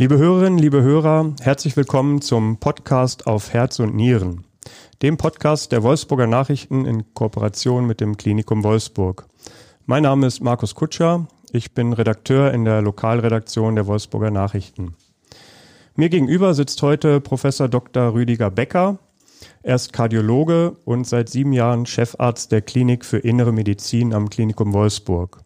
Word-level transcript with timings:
Liebe 0.00 0.16
Hörerinnen, 0.16 0.58
liebe 0.58 0.80
Hörer, 0.80 1.34
herzlich 1.42 1.76
willkommen 1.76 2.22
zum 2.22 2.56
Podcast 2.56 3.26
auf 3.26 3.52
Herz 3.52 3.80
und 3.80 3.94
Nieren, 3.94 4.46
dem 5.02 5.18
Podcast 5.18 5.72
der 5.72 5.82
Wolfsburger 5.82 6.26
Nachrichten 6.26 6.86
in 6.86 7.12
Kooperation 7.12 7.86
mit 7.86 8.00
dem 8.00 8.16
Klinikum 8.16 8.64
Wolfsburg. 8.64 9.26
Mein 9.84 10.04
Name 10.04 10.26
ist 10.26 10.40
Markus 10.40 10.74
Kutscher, 10.74 11.28
ich 11.52 11.74
bin 11.74 11.92
Redakteur 11.92 12.54
in 12.54 12.64
der 12.64 12.80
Lokalredaktion 12.80 13.74
der 13.74 13.86
Wolfsburger 13.86 14.30
Nachrichten. 14.30 14.94
Mir 15.96 16.08
gegenüber 16.08 16.54
sitzt 16.54 16.80
heute 16.80 17.20
Professor 17.20 17.68
Dr. 17.68 18.14
Rüdiger 18.14 18.50
Becker. 18.50 18.98
Er 19.62 19.74
ist 19.74 19.92
Kardiologe 19.92 20.78
und 20.86 21.06
seit 21.06 21.28
sieben 21.28 21.52
Jahren 21.52 21.84
Chefarzt 21.84 22.52
der 22.52 22.62
Klinik 22.62 23.04
für 23.04 23.18
Innere 23.18 23.52
Medizin 23.52 24.14
am 24.14 24.30
Klinikum 24.30 24.72
Wolfsburg. 24.72 25.42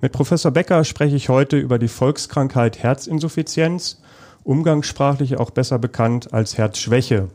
Mit 0.00 0.12
Professor 0.12 0.50
Becker 0.50 0.84
spreche 0.84 1.16
ich 1.16 1.30
heute 1.30 1.56
über 1.56 1.78
die 1.78 1.88
Volkskrankheit 1.88 2.82
Herzinsuffizienz, 2.82 4.02
umgangssprachlich 4.44 5.38
auch 5.38 5.50
besser 5.50 5.78
bekannt 5.78 6.34
als 6.34 6.58
Herzschwäche. 6.58 7.30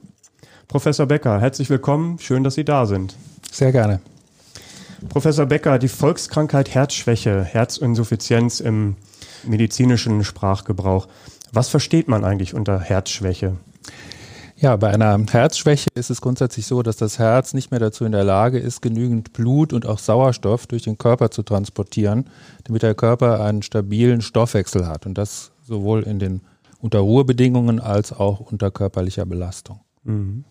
Professor 0.67 1.07
Becker, 1.07 1.41
herzlich 1.41 1.71
willkommen. 1.71 2.19
Schön, 2.19 2.43
dass 2.43 2.53
Sie 2.53 2.63
da 2.63 2.85
sind. 2.85 3.15
Sehr 3.51 3.71
gerne. 3.71 3.99
Professor 5.09 5.47
Becker, 5.47 5.79
die 5.79 5.87
Volkskrankheit 5.87 6.69
Herzschwäche, 6.69 7.43
Herzinsuffizienz 7.43 8.59
im 8.59 8.95
medizinischen 9.43 10.23
Sprachgebrauch. 10.23 11.07
Was 11.51 11.67
versteht 11.69 12.07
man 12.07 12.23
eigentlich 12.23 12.53
unter 12.53 12.79
Herzschwäche? 12.79 13.57
Ja, 14.61 14.75
bei 14.75 14.91
einer 14.91 15.19
Herzschwäche 15.31 15.89
ist 15.95 16.11
es 16.11 16.21
grundsätzlich 16.21 16.67
so, 16.67 16.83
dass 16.83 16.95
das 16.95 17.17
Herz 17.17 17.55
nicht 17.55 17.71
mehr 17.71 17.79
dazu 17.79 18.05
in 18.05 18.11
der 18.11 18.23
Lage 18.23 18.59
ist, 18.59 18.83
genügend 18.83 19.33
Blut 19.33 19.73
und 19.73 19.87
auch 19.87 19.97
Sauerstoff 19.97 20.67
durch 20.67 20.83
den 20.83 20.99
Körper 20.99 21.31
zu 21.31 21.41
transportieren, 21.41 22.29
damit 22.65 22.83
der 22.83 22.93
Körper 22.93 23.43
einen 23.43 23.63
stabilen 23.63 24.21
Stoffwechsel 24.21 24.87
hat. 24.87 25.07
Und 25.07 25.17
das 25.17 25.51
sowohl 25.63 26.03
in 26.03 26.19
den 26.19 26.41
unter 26.79 26.99
Ruhebedingungen 26.99 27.79
als 27.79 28.13
auch 28.13 28.39
unter 28.39 28.69
körperlicher 28.69 29.25
Belastung. 29.25 29.79
Mhm. 30.03 30.43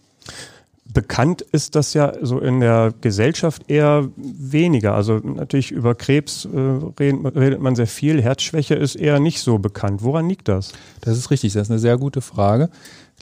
Bekannt 0.93 1.43
ist 1.43 1.77
das 1.77 1.95
ja 1.95 2.13
so 2.21 2.41
in 2.41 2.59
der 2.59 2.93
Gesellschaft 3.01 3.71
eher 3.71 4.09
weniger. 4.17 4.95
Also 4.95 5.19
natürlich 5.19 5.71
über 5.71 5.95
Krebs 5.95 6.47
äh, 6.47 6.59
redet, 6.99 7.37
redet, 7.37 7.61
man 7.61 7.77
sehr 7.77 7.87
viel. 7.87 8.21
Herzschwäche 8.21 8.75
ist 8.75 8.97
eher 8.97 9.21
nicht 9.21 9.41
so 9.41 9.59
bekannt. 9.59 10.03
Woran 10.03 10.29
liegt 10.29 10.49
das? 10.49 10.73
Das 11.01 11.17
ist 11.17 11.31
richtig. 11.31 11.53
Das 11.53 11.63
ist 11.63 11.71
eine 11.71 11.79
sehr 11.79 11.97
gute 11.97 12.21
Frage. 12.21 12.71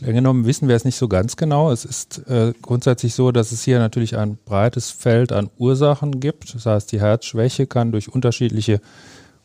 Genommen 0.01 0.47
wissen 0.47 0.69
wir 0.69 0.77
es 0.77 0.85
nicht 0.85 0.97
so 0.97 1.09
ganz 1.09 1.37
genau. 1.37 1.73
Es 1.73 1.85
ist 1.85 2.29
äh, 2.29 2.53
grundsätzlich 2.63 3.15
so, 3.15 3.33
dass 3.33 3.51
es 3.51 3.65
hier 3.65 3.81
natürlich 3.81 4.17
ein 4.17 4.39
breites 4.45 4.93
Feld 4.93 5.33
an 5.33 5.51
Ursachen 5.59 6.21
gibt. 6.21 6.55
Das 6.55 6.67
heißt, 6.67 6.93
die 6.93 7.01
Herzschwäche 7.01 7.67
kann 7.67 7.91
durch 7.91 8.09
unterschiedliche 8.09 8.81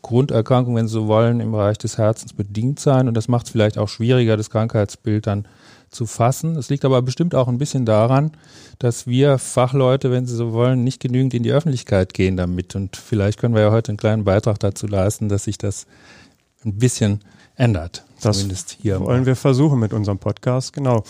Grunderkrankungen, 0.03 0.77
wenn 0.77 0.87
Sie 0.87 0.93
so 0.93 1.07
wollen, 1.07 1.39
im 1.39 1.53
Bereich 1.53 1.79
des 1.79 1.97
Herzens 1.97 2.33
bedingt 2.33 2.79
sein. 2.79 3.07
Und 3.07 3.15
das 3.15 3.27
macht 3.27 3.47
es 3.47 3.51
vielleicht 3.51 3.79
auch 3.79 3.89
schwieriger, 3.89 4.37
das 4.37 4.51
Krankheitsbild 4.51 5.25
dann 5.25 5.47
zu 5.89 6.05
fassen. 6.05 6.55
Es 6.55 6.69
liegt 6.69 6.85
aber 6.85 7.01
bestimmt 7.01 7.33
auch 7.33 7.47
ein 7.47 7.57
bisschen 7.57 7.85
daran, 7.85 8.31
dass 8.77 9.07
wir 9.07 9.39
Fachleute, 9.39 10.11
wenn 10.11 10.27
Sie 10.27 10.35
so 10.35 10.53
wollen, 10.53 10.83
nicht 10.83 10.99
genügend 10.99 11.33
in 11.33 11.41
die 11.41 11.51
Öffentlichkeit 11.51 12.13
gehen 12.13 12.37
damit. 12.37 12.75
Und 12.75 12.95
vielleicht 12.95 13.39
können 13.39 13.55
wir 13.55 13.61
ja 13.61 13.71
heute 13.71 13.89
einen 13.89 13.97
kleinen 13.97 14.23
Beitrag 14.23 14.59
dazu 14.59 14.85
leisten, 14.85 15.29
dass 15.29 15.45
sich 15.45 15.57
das 15.57 15.87
ein 16.63 16.77
bisschen 16.77 17.21
ändert. 17.55 18.03
Das 18.25 18.37
zumindest 18.37 18.77
hier. 18.81 18.99
Wollen 18.99 19.25
wir 19.25 19.35
versuchen 19.35 19.79
mit 19.79 19.93
unserem 19.93 20.19
Podcast, 20.19 20.73
genau 20.73 21.03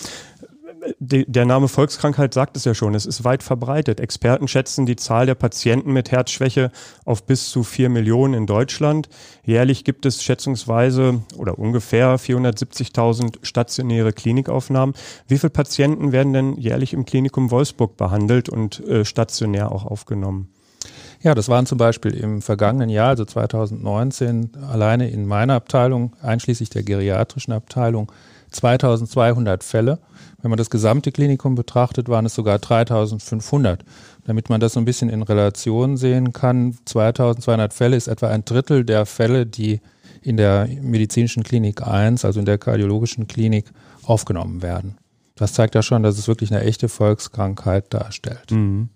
der 1.00 1.46
Name 1.46 1.68
Volkskrankheit 1.68 2.34
sagt 2.34 2.58
es 2.58 2.66
ja 2.66 2.74
schon, 2.74 2.96
es 2.96 3.06
ist 3.06 3.24
weit 3.24 3.44
verbreitet. 3.44 4.00
Experten 4.00 4.48
schätzen 4.48 4.86
die 4.86 4.96
Zahl 4.96 5.26
der 5.26 5.36
Patienten 5.36 5.94
mit 5.94 6.12
Herzschwäche 6.12 6.72
auf 7.06 7.26
bis 7.26 7.50
zu 7.50 7.64
vier 7.64 7.90
Millionen 7.90 8.34
in 8.34 8.48
Deutschland. 8.48 9.10
Jährlich 9.46 9.84
gibt 9.84 10.06
es 10.06 10.24
schätzungsweise 10.24 11.22
oder 11.38 11.58
ungefähr 11.58 12.18
470.000 12.20 13.38
stationäre 13.44 14.14
Klinikaufnahmen. 14.14 14.96
Wie 15.28 15.38
viele 15.38 15.52
Patienten 15.52 16.12
werden 16.12 16.34
denn 16.34 16.58
jährlich 16.58 16.94
im 16.94 17.06
Klinikum 17.06 17.52
Wolfsburg 17.52 17.98
behandelt 17.98 18.50
und 18.50 18.86
äh, 18.88 19.06
stationär 19.06 19.72
auch 19.72 19.86
aufgenommen? 19.86 20.53
Ja, 21.24 21.34
das 21.34 21.48
waren 21.48 21.66
zum 21.66 21.78
Beispiel 21.78 22.14
im 22.14 22.42
vergangenen 22.42 22.90
Jahr, 22.90 23.08
also 23.08 23.24
2019, 23.24 24.52
alleine 24.70 25.10
in 25.10 25.26
meiner 25.26 25.54
Abteilung, 25.54 26.14
einschließlich 26.22 26.70
der 26.70 26.84
geriatrischen 26.84 27.54
Abteilung, 27.54 28.12
2200 28.52 29.64
Fälle. 29.64 30.00
Wenn 30.42 30.50
man 30.50 30.58
das 30.58 30.70
gesamte 30.70 31.14
Klinikum 31.14 31.56
betrachtet, 31.56 32.10
waren 32.10 32.26
es 32.26 32.36
sogar 32.36 32.60
3500. 32.60 33.86
Damit 34.26 34.50
man 34.50 34.60
das 34.60 34.74
so 34.74 34.82
ein 34.82 34.86
bisschen 34.86 35.10
in 35.10 35.24
Relation 35.24 35.96
sehen 35.96 36.34
kann, 36.34 36.78
2200 36.84 37.74
Fälle 37.74 37.96
ist 37.96 38.10
etwa 38.10 38.28
ein 38.28 38.44
Drittel 38.44 38.84
der 38.84 39.06
Fälle, 39.06 39.46
die 39.46 39.80
in 40.22 40.36
der 40.36 40.68
medizinischen 40.82 41.44
Klinik 41.44 41.88
1, 41.88 42.26
also 42.26 42.42
in 42.42 42.46
der 42.46 42.58
kardiologischen 42.58 43.28
Klinik, 43.28 43.72
aufgenommen 44.04 44.62
werden. 44.62 44.98
Das 45.36 45.54
zeigt 45.54 45.74
ja 45.74 45.82
schon, 45.82 46.04
dass 46.04 46.18
es 46.18 46.28
wirklich 46.28 46.52
eine 46.54 46.64
echte 46.64 46.90
Volkskrankheit 46.90 47.94
darstellt. 47.94 48.52
Mhm. 48.52 48.90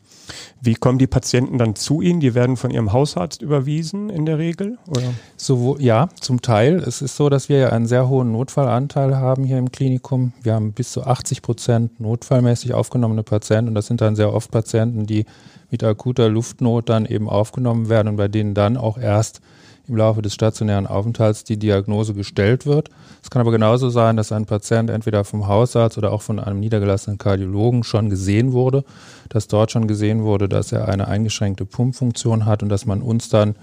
Wie 0.62 0.76
kommen 0.76 1.00
die 1.00 1.08
Patienten 1.08 1.58
dann 1.58 1.76
zu 1.76 2.02
Ihnen? 2.02 2.20
Die 2.20 2.34
werden 2.36 2.58
von 2.58 2.72
Ihrem 2.72 2.94
Hausarzt 2.94 3.42
überwiesen 3.42 4.10
in 4.10 4.26
der 4.26 4.38
Regel? 4.38 4.78
Oder? 4.88 5.14
So, 5.36 5.78
ja, 5.80 6.10
zum 6.20 6.42
Teil. 6.42 6.76
Es 6.78 7.02
ist 7.02 7.16
so, 7.16 7.30
dass 7.30 7.50
wir 7.50 7.58
ja 7.58 7.70
einen 7.70 7.88
sehr 7.88 8.10
hohen 8.10 8.32
Notfallanteil 8.32 9.18
haben 9.18 9.44
hier 9.44 9.58
im 9.58 9.72
Klinikum. 9.72 10.34
Wir 10.42 10.54
haben 10.54 10.74
bis 10.74 10.92
zu 10.92 11.04
80 11.04 11.42
Prozent 11.42 12.00
notfallmäßig 12.00 12.74
aufgenommene 12.74 13.24
Patienten 13.24 13.70
und 13.70 13.76
das 13.76 13.88
sind 13.88 14.02
dann 14.02 14.16
sehr 14.16 14.34
oft 14.34 14.52
Patienten, 14.52 15.06
die 15.06 15.26
mit 15.70 15.84
akuter 15.84 16.30
Luftnot 16.30 16.90
dann 16.90 17.06
eben 17.06 17.30
aufgenommen 17.30 17.90
werden 17.90 18.10
und 18.10 18.16
bei 18.16 18.28
denen 18.28 18.54
dann 18.54 18.78
auch 18.78 18.98
erst 18.98 19.42
im 19.88 19.96
Laufe 19.96 20.22
des 20.22 20.34
stationären 20.34 20.88
Aufenthalts 20.88 21.44
die 21.44 21.58
Diagnose 21.58 22.14
gestellt 22.14 22.66
wird. 22.66 22.90
Es 23.24 23.30
kann 23.30 23.42
aber 23.42 23.52
genauso 23.52 23.90
sein, 23.90 24.18
dass 24.18 24.32
ein 24.32 24.46
Patient 24.46 24.90
entweder 24.90 25.24
vom 25.24 25.48
Hausarzt 25.48 25.98
oder 25.98 26.12
auch 26.12 26.22
von 26.22 26.40
einem 26.40 26.60
niedergelassenen 26.60 27.18
Kardiologen 27.18 27.84
schon 27.84 28.10
gesehen 28.10 28.52
wurde, 28.52 28.84
dass 29.30 29.48
dort 29.48 29.72
schon 29.72 29.88
gesehen 29.88 30.24
wurde, 30.24 30.50
dass 30.50 30.72
er 30.72 30.88
eine 30.88 31.08
eingeschränkte 31.08 31.66
Pumpfunktion 31.66 32.46
hat 32.46 32.64
und 32.64 32.70
dass 32.70 32.86
man 32.86 33.02
uns 33.02 33.30
dann 33.30 33.56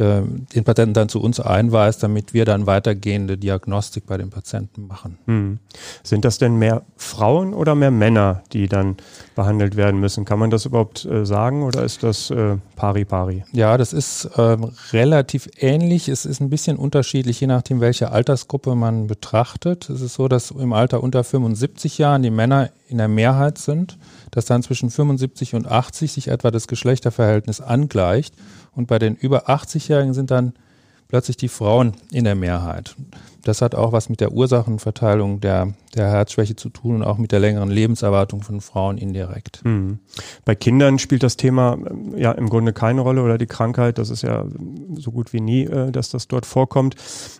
äh, 0.00 0.22
den 0.54 0.64
Patienten 0.64 0.94
dann 0.94 1.08
zu 1.08 1.20
uns 1.20 1.40
einweist, 1.40 2.02
damit 2.02 2.34
wir 2.34 2.44
dann 2.44 2.66
weitergehende 2.66 3.36
Diagnostik 3.36 4.06
bei 4.06 4.16
den 4.16 4.30
Patienten 4.30 4.86
machen. 4.86 5.18
Hm. 5.26 5.58
Sind 6.02 6.24
das 6.24 6.38
denn 6.38 6.56
mehr 6.56 6.82
Frauen 6.96 7.54
oder 7.54 7.74
mehr 7.74 7.90
Männer, 7.90 8.42
die 8.52 8.68
dann 8.68 8.96
behandelt 9.34 9.76
werden 9.76 10.00
müssen? 10.00 10.24
Kann 10.24 10.38
man 10.38 10.50
das 10.50 10.66
überhaupt 10.66 11.04
äh, 11.04 11.24
sagen 11.24 11.62
oder 11.62 11.84
ist 11.84 12.02
das 12.02 12.30
äh, 12.30 12.56
pari 12.76 13.04
pari? 13.04 13.44
Ja, 13.52 13.76
das 13.76 13.92
ist 13.92 14.30
ähm, 14.36 14.72
relativ 14.92 15.48
ähnlich. 15.58 16.08
Es 16.08 16.24
ist 16.24 16.40
ein 16.40 16.50
bisschen 16.50 16.76
unterschiedlich, 16.76 17.40
je 17.40 17.46
nachdem, 17.46 17.80
welche 17.80 18.10
Altersgruppe 18.10 18.74
man 18.74 19.06
betrachtet. 19.06 19.90
Es 19.90 20.00
ist 20.00 20.14
so, 20.14 20.28
dass 20.28 20.50
im 20.50 20.72
Alter 20.72 21.02
unter 21.02 21.24
75 21.24 21.98
Jahren 21.98 22.22
die 22.22 22.30
Männer 22.30 22.70
in 22.88 22.98
der 22.98 23.08
Mehrheit 23.08 23.58
sind, 23.58 23.98
dass 24.30 24.46
dann 24.46 24.62
zwischen 24.62 24.90
75 24.90 25.54
und 25.54 25.66
80 25.66 26.12
sich 26.12 26.28
etwa 26.28 26.50
das 26.50 26.66
Geschlechterverhältnis 26.66 27.60
angleicht 27.60 28.34
und 28.74 28.86
bei 28.86 28.98
den 28.98 29.16
über 29.16 29.48
80-Jährigen 29.48 30.14
sind 30.14 30.30
dann 30.30 30.54
plötzlich 31.10 31.36
die 31.36 31.48
Frauen 31.48 31.92
in 32.12 32.24
der 32.24 32.36
Mehrheit. 32.36 32.94
Das 33.42 33.62
hat 33.62 33.74
auch 33.74 33.92
was 33.92 34.08
mit 34.08 34.20
der 34.20 34.32
Ursachenverteilung 34.32 35.40
der, 35.40 35.72
der 35.94 36.08
Herzschwäche 36.08 36.56
zu 36.56 36.68
tun 36.68 36.96
und 36.96 37.02
auch 37.02 37.18
mit 37.18 37.32
der 37.32 37.40
längeren 37.40 37.70
Lebenserwartung 37.70 38.42
von 38.42 38.60
Frauen 38.60 38.96
indirekt. 38.98 39.62
Mhm. 39.64 39.98
Bei 40.44 40.54
Kindern 40.54 40.98
spielt 40.98 41.22
das 41.22 41.36
Thema 41.36 41.78
äh, 42.14 42.20
ja 42.20 42.32
im 42.32 42.48
Grunde 42.48 42.72
keine 42.72 43.00
Rolle 43.00 43.22
oder 43.22 43.38
die 43.38 43.46
Krankheit, 43.46 43.98
das 43.98 44.10
ist 44.10 44.22
ja 44.22 44.44
so 44.94 45.10
gut 45.10 45.32
wie 45.32 45.40
nie, 45.40 45.64
äh, 45.64 45.90
dass 45.90 46.10
das 46.10 46.28
dort 46.28 46.46
vorkommt. 46.46 46.96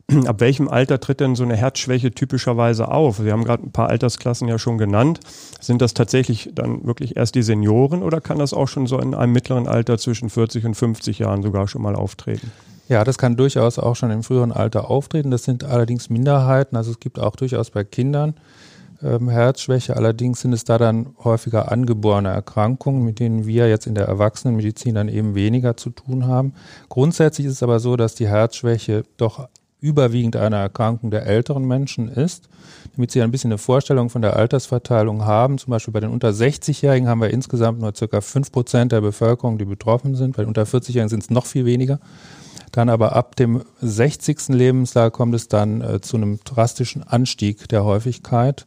Ab 0.26 0.40
welchem 0.40 0.68
Alter 0.68 0.98
tritt 0.98 1.20
denn 1.20 1.36
so 1.36 1.44
eine 1.44 1.56
Herzschwäche 1.56 2.10
typischerweise 2.10 2.88
auf? 2.88 3.18
Sie 3.18 3.30
haben 3.30 3.44
gerade 3.44 3.64
ein 3.64 3.72
paar 3.72 3.88
Altersklassen 3.88 4.48
ja 4.48 4.58
schon 4.58 4.78
genannt. 4.78 5.20
Sind 5.60 5.82
das 5.82 5.94
tatsächlich 5.94 6.50
dann 6.54 6.86
wirklich 6.86 7.16
erst 7.16 7.34
die 7.34 7.42
Senioren 7.42 8.02
oder 8.02 8.20
kann 8.20 8.38
das 8.38 8.54
auch 8.54 8.68
schon 8.68 8.86
so 8.86 8.98
in 8.98 9.14
einem 9.14 9.32
mittleren 9.32 9.68
Alter 9.68 9.98
zwischen 9.98 10.30
40 10.30 10.64
und 10.64 10.74
50 10.74 11.18
Jahren 11.20 11.42
sogar 11.42 11.68
schon 11.68 11.82
mal 11.82 11.94
auftreten? 11.94 12.50
Ja, 12.90 13.04
das 13.04 13.18
kann 13.18 13.36
durchaus 13.36 13.78
auch 13.78 13.94
schon 13.94 14.10
im 14.10 14.24
früheren 14.24 14.50
Alter 14.50 14.90
auftreten. 14.90 15.30
Das 15.30 15.44
sind 15.44 15.62
allerdings 15.62 16.10
Minderheiten. 16.10 16.74
Also 16.74 16.90
es 16.90 16.98
gibt 16.98 17.20
auch 17.20 17.36
durchaus 17.36 17.70
bei 17.70 17.84
Kindern 17.84 18.34
ähm, 19.00 19.28
Herzschwäche. 19.28 19.96
Allerdings 19.96 20.40
sind 20.40 20.52
es 20.52 20.64
da 20.64 20.76
dann 20.76 21.14
häufiger 21.22 21.70
angeborene 21.70 22.30
Erkrankungen, 22.30 23.04
mit 23.04 23.20
denen 23.20 23.46
wir 23.46 23.68
jetzt 23.68 23.86
in 23.86 23.94
der 23.94 24.06
Erwachsenenmedizin 24.08 24.96
dann 24.96 25.06
eben 25.08 25.36
weniger 25.36 25.76
zu 25.76 25.90
tun 25.90 26.26
haben. 26.26 26.52
Grundsätzlich 26.88 27.46
ist 27.46 27.52
es 27.52 27.62
aber 27.62 27.78
so, 27.78 27.94
dass 27.94 28.16
die 28.16 28.26
Herzschwäche 28.26 29.04
doch 29.18 29.48
überwiegend 29.78 30.34
eine 30.34 30.56
Erkrankung 30.56 31.12
der 31.12 31.26
älteren 31.26 31.64
Menschen 31.68 32.08
ist. 32.08 32.48
Damit 32.96 33.12
Sie 33.12 33.22
ein 33.22 33.30
bisschen 33.30 33.52
eine 33.52 33.58
Vorstellung 33.58 34.10
von 34.10 34.20
der 34.20 34.34
Altersverteilung 34.34 35.24
haben, 35.24 35.58
zum 35.58 35.70
Beispiel 35.70 35.92
bei 35.92 36.00
den 36.00 36.10
unter 36.10 36.30
60-Jährigen 36.30 37.06
haben 37.06 37.20
wir 37.20 37.30
insgesamt 37.30 37.78
nur 37.78 37.94
circa 37.94 38.20
5 38.20 38.50
Prozent 38.50 38.90
der 38.90 39.00
Bevölkerung, 39.00 39.58
die 39.58 39.64
betroffen 39.64 40.16
sind. 40.16 40.36
Bei 40.36 40.42
den 40.42 40.48
unter 40.48 40.64
40-Jährigen 40.64 41.08
sind 41.08 41.22
es 41.22 41.30
noch 41.30 41.46
viel 41.46 41.66
weniger. 41.66 42.00
Dann 42.72 42.88
aber 42.88 43.16
ab 43.16 43.36
dem 43.36 43.62
60. 43.80 44.48
Lebensjahr 44.48 45.10
kommt 45.10 45.34
es 45.34 45.48
dann 45.48 45.80
äh, 45.80 46.00
zu 46.00 46.16
einem 46.16 46.40
drastischen 46.44 47.02
Anstieg 47.02 47.68
der 47.68 47.84
Häufigkeit. 47.84 48.66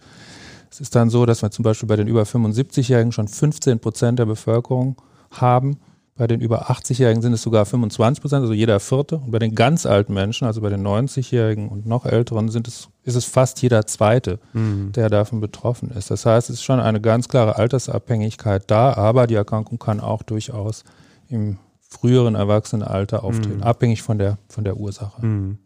Es 0.69 0.81
ist 0.81 0.95
dann 0.95 1.09
so, 1.09 1.25
dass 1.25 1.43
wir 1.43 1.51
zum 1.51 1.63
Beispiel 1.63 1.87
bei 1.87 1.95
den 1.95 2.07
über 2.07 2.23
75-Jährigen 2.23 3.11
schon 3.11 3.27
15 3.27 3.79
Prozent 3.79 4.19
der 4.19 4.25
Bevölkerung 4.25 4.97
haben. 5.31 5.77
Bei 6.15 6.27
den 6.27 6.41
über 6.41 6.69
80-Jährigen 6.69 7.21
sind 7.21 7.33
es 7.33 7.41
sogar 7.41 7.65
25 7.65 8.21
Prozent, 8.21 8.41
also 8.41 8.53
jeder 8.53 8.79
vierte. 8.79 9.17
Und 9.17 9.31
bei 9.31 9.39
den 9.39 9.55
ganz 9.55 9.85
alten 9.85 10.13
Menschen, 10.13 10.45
also 10.45 10.61
bei 10.61 10.69
den 10.69 10.85
90-Jährigen 10.85 11.69
und 11.69 11.87
noch 11.87 12.05
älteren, 12.05 12.49
sind 12.49 12.67
es, 12.67 12.89
ist 13.03 13.15
es 13.15 13.25
fast 13.25 13.61
jeder 13.61 13.85
zweite, 13.87 14.39
mhm. 14.53 14.91
der 14.91 15.09
davon 15.09 15.41
betroffen 15.41 15.89
ist. 15.91 16.11
Das 16.11 16.25
heißt, 16.25 16.49
es 16.49 16.57
ist 16.57 16.63
schon 16.63 16.79
eine 16.79 17.01
ganz 17.01 17.29
klare 17.29 17.55
Altersabhängigkeit 17.55 18.63
da, 18.67 18.93
aber 18.93 19.25
die 19.25 19.35
Erkrankung 19.35 19.79
kann 19.79 19.99
auch 19.99 20.21
durchaus 20.21 20.83
im 21.29 21.57
früheren 21.93 22.35
Erwachsenenalter 22.35 23.23
auftreten, 23.23 23.57
mhm. 23.57 23.63
abhängig 23.63 24.01
von 24.01 24.17
der, 24.17 24.37
von 24.49 24.63
der 24.63 24.77
Ursache. 24.77 25.25
Mhm. 25.25 25.57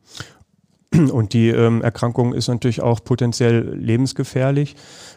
Und 1.11 1.33
die 1.33 1.49
ähm, 1.49 1.81
Erkrankung 1.81 2.33
ist 2.33 2.47
natürlich 2.47 2.81
auch 2.81 3.03
potenziell 3.03 3.75
lebensgefährlich. 3.75 4.75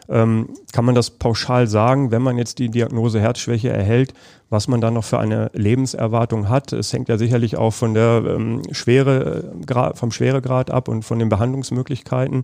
Ähm, 0.09 0.49
kann 0.73 0.85
man 0.85 0.95
das 0.95 1.11
pauschal 1.11 1.67
sagen, 1.67 2.11
wenn 2.11 2.21
man 2.21 2.37
jetzt 2.37 2.59
die 2.59 2.69
Diagnose 2.69 3.19
Herzschwäche 3.19 3.69
erhält, 3.69 4.13
was 4.49 4.67
man 4.67 4.81
dann 4.81 4.93
noch 4.93 5.05
für 5.05 5.19
eine 5.19 5.49
Lebenserwartung 5.53 6.49
hat? 6.49 6.73
Es 6.73 6.91
hängt 6.91 7.07
ja 7.07 7.17
sicherlich 7.17 7.57
auch 7.57 7.71
von 7.71 7.93
der 7.93 8.23
ähm, 8.27 8.63
Schwere, 8.71 9.51
äh, 9.67 9.95
vom 9.95 10.11
Schweregrad 10.11 10.71
ab 10.71 10.87
und 10.87 11.03
von 11.03 11.19
den 11.19 11.29
Behandlungsmöglichkeiten. 11.29 12.43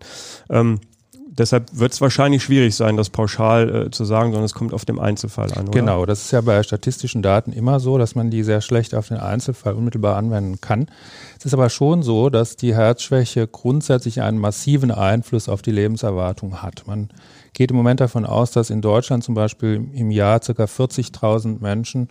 Deshalb 1.38 1.68
wird 1.72 1.94
es 1.94 2.02
wahrscheinlich 2.02 2.44
schwierig 2.44 2.76
sein, 2.76 2.98
das 2.98 3.12
pauschal 3.12 3.88
äh, 3.88 3.92
zu 3.92 4.06
sagen, 4.06 4.32
sondern 4.32 4.46
es 4.46 4.54
kommt 4.54 4.74
auf 4.74 4.86
den 4.86 4.98
Einzelfall 4.98 5.54
an. 5.54 5.68
Oder? 5.68 5.80
Genau, 5.80 6.06
das 6.06 6.24
ist 6.24 6.32
ja 6.32 6.42
bei 6.42 6.64
statistischen 6.64 7.22
Daten 7.22 7.52
immer 7.52 7.80
so, 7.80 7.98
dass 8.00 8.16
man 8.16 8.32
die 8.32 8.44
sehr 8.44 8.62
schlecht 8.62 8.96
auf 8.96 9.10
den 9.10 9.18
Einzelfall 9.18 9.74
unmittelbar 9.74 10.18
anwenden 10.18 10.60
kann. 10.62 10.88
Es 11.38 11.46
ist 11.46 11.54
aber 11.54 11.70
schon 11.70 12.02
so, 12.02 12.30
dass 12.30 12.56
die 12.56 12.76
Herzschwäche 12.76 13.48
grundsätzlich 13.48 14.22
einen 14.22 14.40
massiven 14.40 14.90
Einfluss 14.90 15.48
auf 15.48 15.62
die 15.62 15.72
Lebenserwartung 15.72 16.64
hat. 16.64 16.88
Man 16.88 17.10
geht 17.54 17.70
im 17.70 17.78
Moment 17.78 18.00
davon 18.00 18.26
aus, 18.26 18.52
dass 18.52 18.72
in 18.72 18.82
Deutschland 18.82 19.24
zum 19.24 19.36
Beispiel 19.36 19.90
im 19.94 20.10
Jahr 20.10 20.40
ca. 20.40 20.52
40.000 20.52 21.62
Menschen 21.62 22.10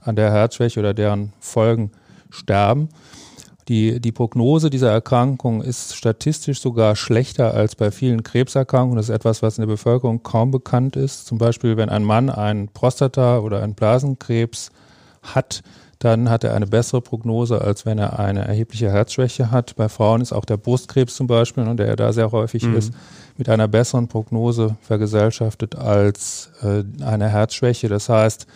an 0.00 0.14
der 0.14 0.32
Herzschwäche 0.32 0.78
oder 0.78 0.94
deren 0.94 1.32
Folgen 1.40 1.90
sterben. 2.30 2.88
Die, 3.68 4.00
die 4.00 4.12
Prognose 4.12 4.70
dieser 4.70 4.90
Erkrankung 4.90 5.60
ist 5.60 5.94
statistisch 5.94 6.60
sogar 6.60 6.96
schlechter 6.96 7.52
als 7.52 7.76
bei 7.76 7.90
vielen 7.90 8.22
Krebserkrankungen. 8.22 8.96
Das 8.96 9.10
ist 9.10 9.14
etwas, 9.14 9.42
was 9.42 9.58
in 9.58 9.62
der 9.62 9.66
Bevölkerung 9.66 10.22
kaum 10.22 10.50
bekannt 10.50 10.96
ist. 10.96 11.26
Zum 11.26 11.36
Beispiel, 11.36 11.76
wenn 11.76 11.90
ein 11.90 12.02
Mann 12.02 12.30
einen 12.30 12.68
Prostata- 12.68 13.40
oder 13.40 13.62
einen 13.62 13.74
Blasenkrebs 13.74 14.70
hat, 15.22 15.62
dann 15.98 16.30
hat 16.30 16.44
er 16.44 16.54
eine 16.54 16.66
bessere 16.66 17.02
Prognose, 17.02 17.60
als 17.60 17.84
wenn 17.84 17.98
er 17.98 18.18
eine 18.18 18.46
erhebliche 18.46 18.90
Herzschwäche 18.90 19.50
hat. 19.50 19.76
Bei 19.76 19.88
Frauen 19.88 20.22
ist 20.22 20.32
auch 20.32 20.44
der 20.44 20.56
Brustkrebs 20.56 21.14
zum 21.14 21.26
Beispiel, 21.26 21.66
und 21.66 21.78
der 21.78 21.96
da 21.96 22.12
sehr 22.12 22.32
häufig 22.32 22.62
mhm. 22.62 22.76
ist, 22.76 22.94
mit 23.36 23.48
einer 23.48 23.68
besseren 23.68 24.08
Prognose 24.08 24.76
vergesellschaftet 24.80 25.76
als 25.76 26.52
äh, 26.62 26.84
eine 27.04 27.28
Herzschwäche. 27.28 27.88
Das 27.88 28.08
heißt, 28.08 28.46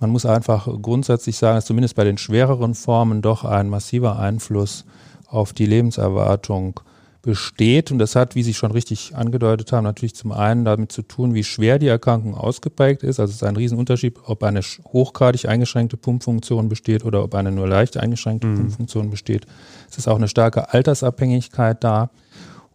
man 0.00 0.10
muss 0.10 0.26
einfach 0.26 0.66
grundsätzlich 0.80 1.36
sagen, 1.36 1.56
dass 1.56 1.66
zumindest 1.66 1.94
bei 1.94 2.04
den 2.04 2.18
schwereren 2.18 2.74
Formen 2.74 3.22
doch 3.22 3.44
ein 3.44 3.68
massiver 3.68 4.18
Einfluss 4.18 4.84
auf 5.28 5.52
die 5.52 5.66
Lebenserwartung 5.66 6.80
besteht. 7.22 7.92
Und 7.92 7.98
das 7.98 8.16
hat, 8.16 8.34
wie 8.34 8.42
Sie 8.42 8.54
schon 8.54 8.70
richtig 8.70 9.14
angedeutet 9.14 9.72
haben, 9.72 9.84
natürlich 9.84 10.14
zum 10.14 10.32
einen 10.32 10.64
damit 10.64 10.90
zu 10.90 11.02
tun, 11.02 11.34
wie 11.34 11.44
schwer 11.44 11.78
die 11.78 11.86
Erkrankung 11.86 12.34
ausgeprägt 12.34 13.02
ist. 13.02 13.20
Also 13.20 13.30
es 13.30 13.36
ist 13.36 13.44
ein 13.44 13.56
Riesenunterschied, 13.56 14.16
ob 14.24 14.42
eine 14.42 14.60
hochgradig 14.60 15.46
eingeschränkte 15.46 15.98
Pumpfunktion 15.98 16.70
besteht 16.70 17.04
oder 17.04 17.22
ob 17.22 17.34
eine 17.34 17.52
nur 17.52 17.68
leicht 17.68 17.98
eingeschränkte 17.98 18.46
mhm. 18.46 18.56
Pumpfunktion 18.56 19.10
besteht. 19.10 19.46
Es 19.90 19.98
ist 19.98 20.08
auch 20.08 20.16
eine 20.16 20.28
starke 20.28 20.72
Altersabhängigkeit 20.72 21.84
da. 21.84 22.10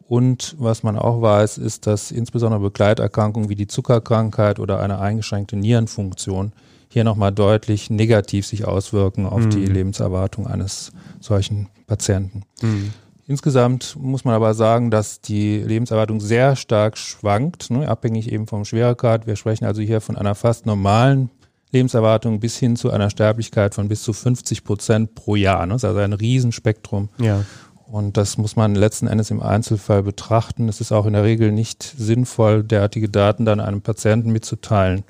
Und 0.08 0.56
was 0.60 0.84
man 0.84 1.00
auch 1.00 1.24
weiß, 1.24 1.58
ist, 1.58 1.88
dass 1.88 2.12
insbesondere 2.12 2.62
Begleiterkrankungen 2.62 3.50
wie 3.50 3.56
die 3.56 3.66
Zuckerkrankheit 3.66 4.60
oder 4.60 4.80
eine 4.80 5.00
eingeschränkte 5.00 5.56
Nierenfunktion 5.56 6.54
hier 6.96 7.04
nochmal 7.04 7.34
deutlich 7.34 7.90
negativ 7.90 8.48
sich 8.48 8.66
auswirken 8.66 9.26
auf 9.26 9.42
mhm. 9.42 9.50
die 9.50 9.66
Lebenserwartung 9.66 10.48
eines 10.48 10.94
solchen 11.20 11.68
Patienten. 11.88 12.44
Mhm. 12.62 12.94
Insgesamt 13.28 13.98
muss 14.00 14.24
man 14.24 14.34
aber 14.34 14.54
sagen, 14.54 14.92
dass 14.92 15.20
die 15.20 15.58
Lebenserwartung 15.58 16.22
sehr 16.22 16.56
stark 16.56 16.98
schwankt, 16.98 17.70
ne, 17.70 17.90
abhängig 17.90 18.32
eben 18.32 18.48
vom 18.48 18.64
Schweregrad. 18.64 19.28
Wir 19.28 19.36
sprechen 19.36 19.66
also 19.66 19.82
hier 19.82 20.00
von 20.00 20.16
einer 20.16 20.36
fast 20.36 20.66
normalen 20.66 21.32
Lebenserwartung 21.74 22.40
bis 22.40 22.56
hin 22.56 22.78
zu 22.78 22.92
einer 22.92 23.10
Sterblichkeit 23.10 23.76
von 23.76 23.90
bis 23.90 24.02
zu 24.02 24.14
50 24.14 24.64
Prozent 24.64 25.16
pro 25.16 25.36
Jahr. 25.36 25.66
Ne? 25.66 25.74
Das 25.74 25.84
ist 25.84 25.90
also 25.90 26.00
ein 26.00 26.14
Riesenspektrum. 26.14 27.10
Ja. 27.18 27.44
Und 27.88 28.16
das 28.16 28.38
muss 28.38 28.56
man 28.56 28.74
letzten 28.74 29.08
Endes 29.08 29.32
im 29.32 29.42
Einzelfall 29.42 30.02
betrachten. 30.02 30.70
Es 30.70 30.80
ist 30.80 30.94
auch 30.94 31.06
in 31.06 31.12
der 31.12 31.26
Regel 31.26 31.52
nicht 31.52 31.84
sinnvoll, 31.84 32.64
derartige 32.64 33.10
Daten 33.10 33.44
dann 33.44 33.60
einem 33.60 33.82
Patienten 33.82 34.32
mitzuteilen 34.32 35.04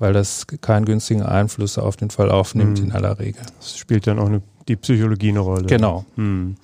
weil 0.00 0.12
das 0.12 0.46
keinen 0.60 0.86
günstigen 0.86 1.22
Einfluss 1.22 1.78
auf 1.78 1.96
den 1.96 2.10
Fall 2.10 2.30
aufnimmt 2.30 2.78
hm. 2.78 2.86
in 2.86 2.92
aller 2.92 3.20
Regel. 3.20 3.42
Das 3.58 3.78
spielt 3.78 4.06
dann 4.06 4.18
auch 4.18 4.26
eine, 4.26 4.42
die 4.66 4.76
Psychologie 4.76 5.28
eine 5.28 5.40
Rolle. 5.40 5.66
Genau. 5.66 6.04
Hm. 6.16 6.56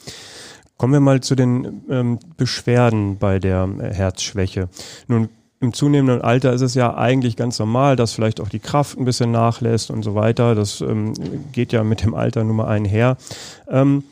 Kommen 0.78 0.92
wir 0.92 1.00
mal 1.00 1.20
zu 1.20 1.36
den 1.36 1.82
ähm, 1.88 2.18
Beschwerden 2.36 3.18
bei 3.18 3.38
der 3.38 3.68
äh, 3.78 3.94
Herzschwäche. 3.94 4.68
Nun, 5.06 5.28
im 5.60 5.72
zunehmenden 5.72 6.20
Alter 6.20 6.52
ist 6.52 6.60
es 6.60 6.74
ja 6.74 6.94
eigentlich 6.96 7.36
ganz 7.36 7.58
normal, 7.58 7.96
dass 7.96 8.12
vielleicht 8.12 8.40
auch 8.40 8.48
die 8.48 8.58
Kraft 8.58 8.98
ein 8.98 9.06
bisschen 9.06 9.30
nachlässt 9.30 9.90
und 9.90 10.02
so 10.02 10.14
weiter. 10.14 10.54
Das 10.54 10.82
ähm, 10.82 11.14
geht 11.52 11.72
ja 11.72 11.82
mit 11.82 12.02
dem 12.02 12.14
Alter 12.14 12.44
Nummer 12.44 12.68
einher. 12.68 13.16
Ähm, 13.70 14.04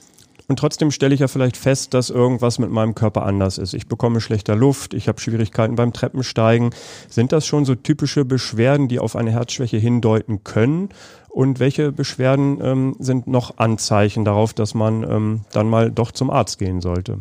und 0.47 0.59
trotzdem 0.59 0.91
stelle 0.91 1.15
ich 1.15 1.21
ja 1.21 1.29
vielleicht 1.29 1.57
fest, 1.57 1.95
dass 1.95 2.11
irgendwas 2.11 2.59
mit 2.59 2.71
meinem 2.71 2.95
Körper 2.95 3.25
anders 3.25 3.57
ist. 3.57 3.73
Ich 3.73 3.87
bekomme 3.87 4.21
schlechter 4.21 4.55
Luft, 4.55 4.93
ich 4.93 5.09
habe 5.09 5.21
Schwierigkeiten 5.21 5.75
beim 5.75 5.93
Treppensteigen. 5.93 6.71
Sind 7.09 7.33
das 7.33 7.47
schon 7.47 7.65
so 7.65 7.75
typische 7.75 8.25
Beschwerden, 8.25 8.89
die 8.89 8.99
auf 8.99 9.17
eine 9.17 9.31
Herzschwäche 9.31 9.79
hindeuten 9.79 10.45
können? 10.45 10.91
Und 11.31 11.61
welche 11.61 11.93
Beschwerden 11.93 12.59
ähm, 12.63 12.97
sind 12.99 13.27
noch 13.27 13.59
Anzeichen 13.59 14.25
darauf, 14.25 14.53
dass 14.53 14.75
man 14.75 15.03
ähm, 15.03 15.41
dann 15.53 15.69
mal 15.69 15.91
doch 15.91 16.13
zum 16.13 16.31
Arzt 16.31 16.59
gehen 16.59 16.81
sollte? 16.81 17.21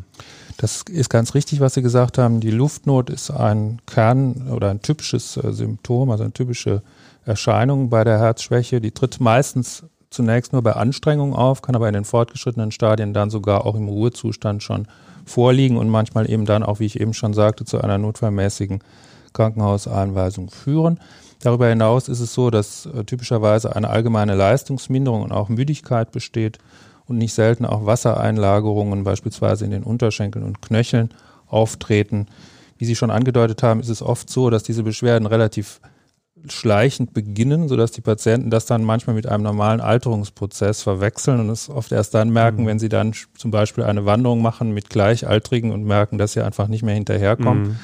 Das 0.57 0.83
ist 0.89 1.09
ganz 1.09 1.33
richtig, 1.33 1.61
was 1.61 1.73
Sie 1.73 1.81
gesagt 1.81 2.17
haben. 2.17 2.39
Die 2.39 2.51
Luftnot 2.51 3.09
ist 3.09 3.31
ein 3.31 3.81
Kern 3.87 4.49
oder 4.53 4.69
ein 4.69 4.81
typisches 4.81 5.37
äh, 5.37 5.51
Symptom, 5.51 6.11
also 6.11 6.23
eine 6.23 6.33
typische 6.33 6.83
Erscheinung 7.25 7.89
bei 7.89 8.03
der 8.03 8.19
Herzschwäche. 8.19 8.81
Die 8.81 8.91
tritt 8.91 9.19
meistens 9.19 9.83
zunächst 10.13 10.53
nur 10.53 10.61
bei 10.61 10.73
Anstrengung 10.73 11.35
auf, 11.35 11.61
kann 11.61 11.75
aber 11.75 11.87
in 11.87 11.93
den 11.93 12.05
fortgeschrittenen 12.05 12.71
Stadien 12.71 13.13
dann 13.13 13.29
sogar 13.29 13.65
auch 13.65 13.75
im 13.75 13.87
Ruhezustand 13.87 14.63
schon 14.63 14.87
vorliegen 15.25 15.77
und 15.77 15.89
manchmal 15.89 16.29
eben 16.29 16.45
dann 16.45 16.63
auch, 16.63 16.79
wie 16.79 16.85
ich 16.85 16.99
eben 16.99 17.13
schon 17.13 17.33
sagte, 17.33 17.65
zu 17.65 17.81
einer 17.81 17.97
notfallmäßigen 17.97 18.79
Krankenhauseinweisung 19.33 20.49
führen. 20.49 20.99
Darüber 21.41 21.67
hinaus 21.67 22.07
ist 22.07 22.19
es 22.19 22.33
so, 22.33 22.49
dass 22.49 22.85
äh, 22.85 23.03
typischerweise 23.03 23.75
eine 23.75 23.89
allgemeine 23.89 24.35
Leistungsminderung 24.35 25.23
und 25.23 25.31
auch 25.31 25.49
Müdigkeit 25.49 26.11
besteht 26.11 26.59
und 27.05 27.17
nicht 27.17 27.33
selten 27.33 27.65
auch 27.65 27.85
Wassereinlagerungen 27.85 29.03
beispielsweise 29.03 29.65
in 29.65 29.71
den 29.71 29.83
Unterschenkeln 29.83 30.45
und 30.45 30.61
Knöcheln 30.61 31.09
auftreten. 31.47 32.27
Wie 32.77 32.85
Sie 32.85 32.95
schon 32.95 33.11
angedeutet 33.11 33.61
haben, 33.61 33.81
ist 33.81 33.89
es 33.89 34.01
oft 34.01 34.29
so, 34.29 34.49
dass 34.49 34.63
diese 34.63 34.83
Beschwerden 34.83 35.25
relativ 35.25 35.81
schleichend 36.49 37.13
beginnen, 37.13 37.67
sodass 37.67 37.91
die 37.91 38.01
Patienten 38.01 38.49
das 38.49 38.65
dann 38.65 38.83
manchmal 38.83 39.15
mit 39.15 39.27
einem 39.27 39.43
normalen 39.43 39.81
Alterungsprozess 39.81 40.81
verwechseln 40.81 41.39
und 41.39 41.49
es 41.49 41.69
oft 41.69 41.91
erst 41.91 42.13
dann 42.13 42.31
merken, 42.31 42.63
mhm. 42.63 42.67
wenn 42.67 42.79
sie 42.79 42.89
dann 42.89 43.13
zum 43.37 43.51
Beispiel 43.51 43.83
eine 43.83 44.05
Wanderung 44.05 44.41
machen 44.41 44.73
mit 44.73 44.89
Gleichaltrigen 44.89 45.71
und 45.71 45.83
merken, 45.83 46.17
dass 46.17 46.33
sie 46.33 46.41
einfach 46.41 46.67
nicht 46.67 46.83
mehr 46.83 46.95
hinterherkommen. 46.95 47.63
Mhm. 47.63 47.75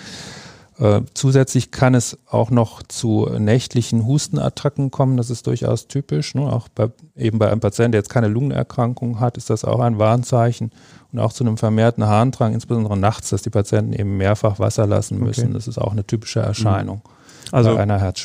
Äh, 0.79 1.01
zusätzlich 1.13 1.71
kann 1.71 1.93
es 1.93 2.17
auch 2.29 2.51
noch 2.51 2.81
zu 2.83 3.29
nächtlichen 3.37 4.05
Hustenattacken 4.05 4.91
kommen. 4.91 5.17
Das 5.17 5.29
ist 5.29 5.45
durchaus 5.45 5.87
typisch. 5.87 6.35
Ne? 6.35 6.41
Auch 6.41 6.69
bei, 6.69 6.89
eben 7.17 7.37
bei 7.37 7.51
einem 7.51 7.59
Patienten, 7.59 7.93
der 7.93 7.99
jetzt 7.99 8.09
keine 8.09 8.29
Lungenerkrankung 8.29 9.19
hat, 9.19 9.35
ist 9.35 9.49
das 9.49 9.65
auch 9.65 9.81
ein 9.81 9.99
Warnzeichen. 9.99 10.71
Und 11.11 11.19
auch 11.19 11.33
zu 11.33 11.43
einem 11.43 11.57
vermehrten 11.57 12.05
Harndrang, 12.05 12.53
insbesondere 12.53 12.95
nachts, 12.95 13.29
dass 13.29 13.41
die 13.41 13.49
Patienten 13.49 13.93
eben 13.93 14.17
mehrfach 14.17 14.59
Wasser 14.59 14.87
lassen 14.87 15.19
müssen. 15.19 15.45
Okay. 15.45 15.53
Das 15.53 15.67
ist 15.67 15.79
auch 15.79 15.91
eine 15.91 16.05
typische 16.05 16.39
Erscheinung. 16.39 17.01
Mhm. 17.03 17.18
Also 17.51 17.75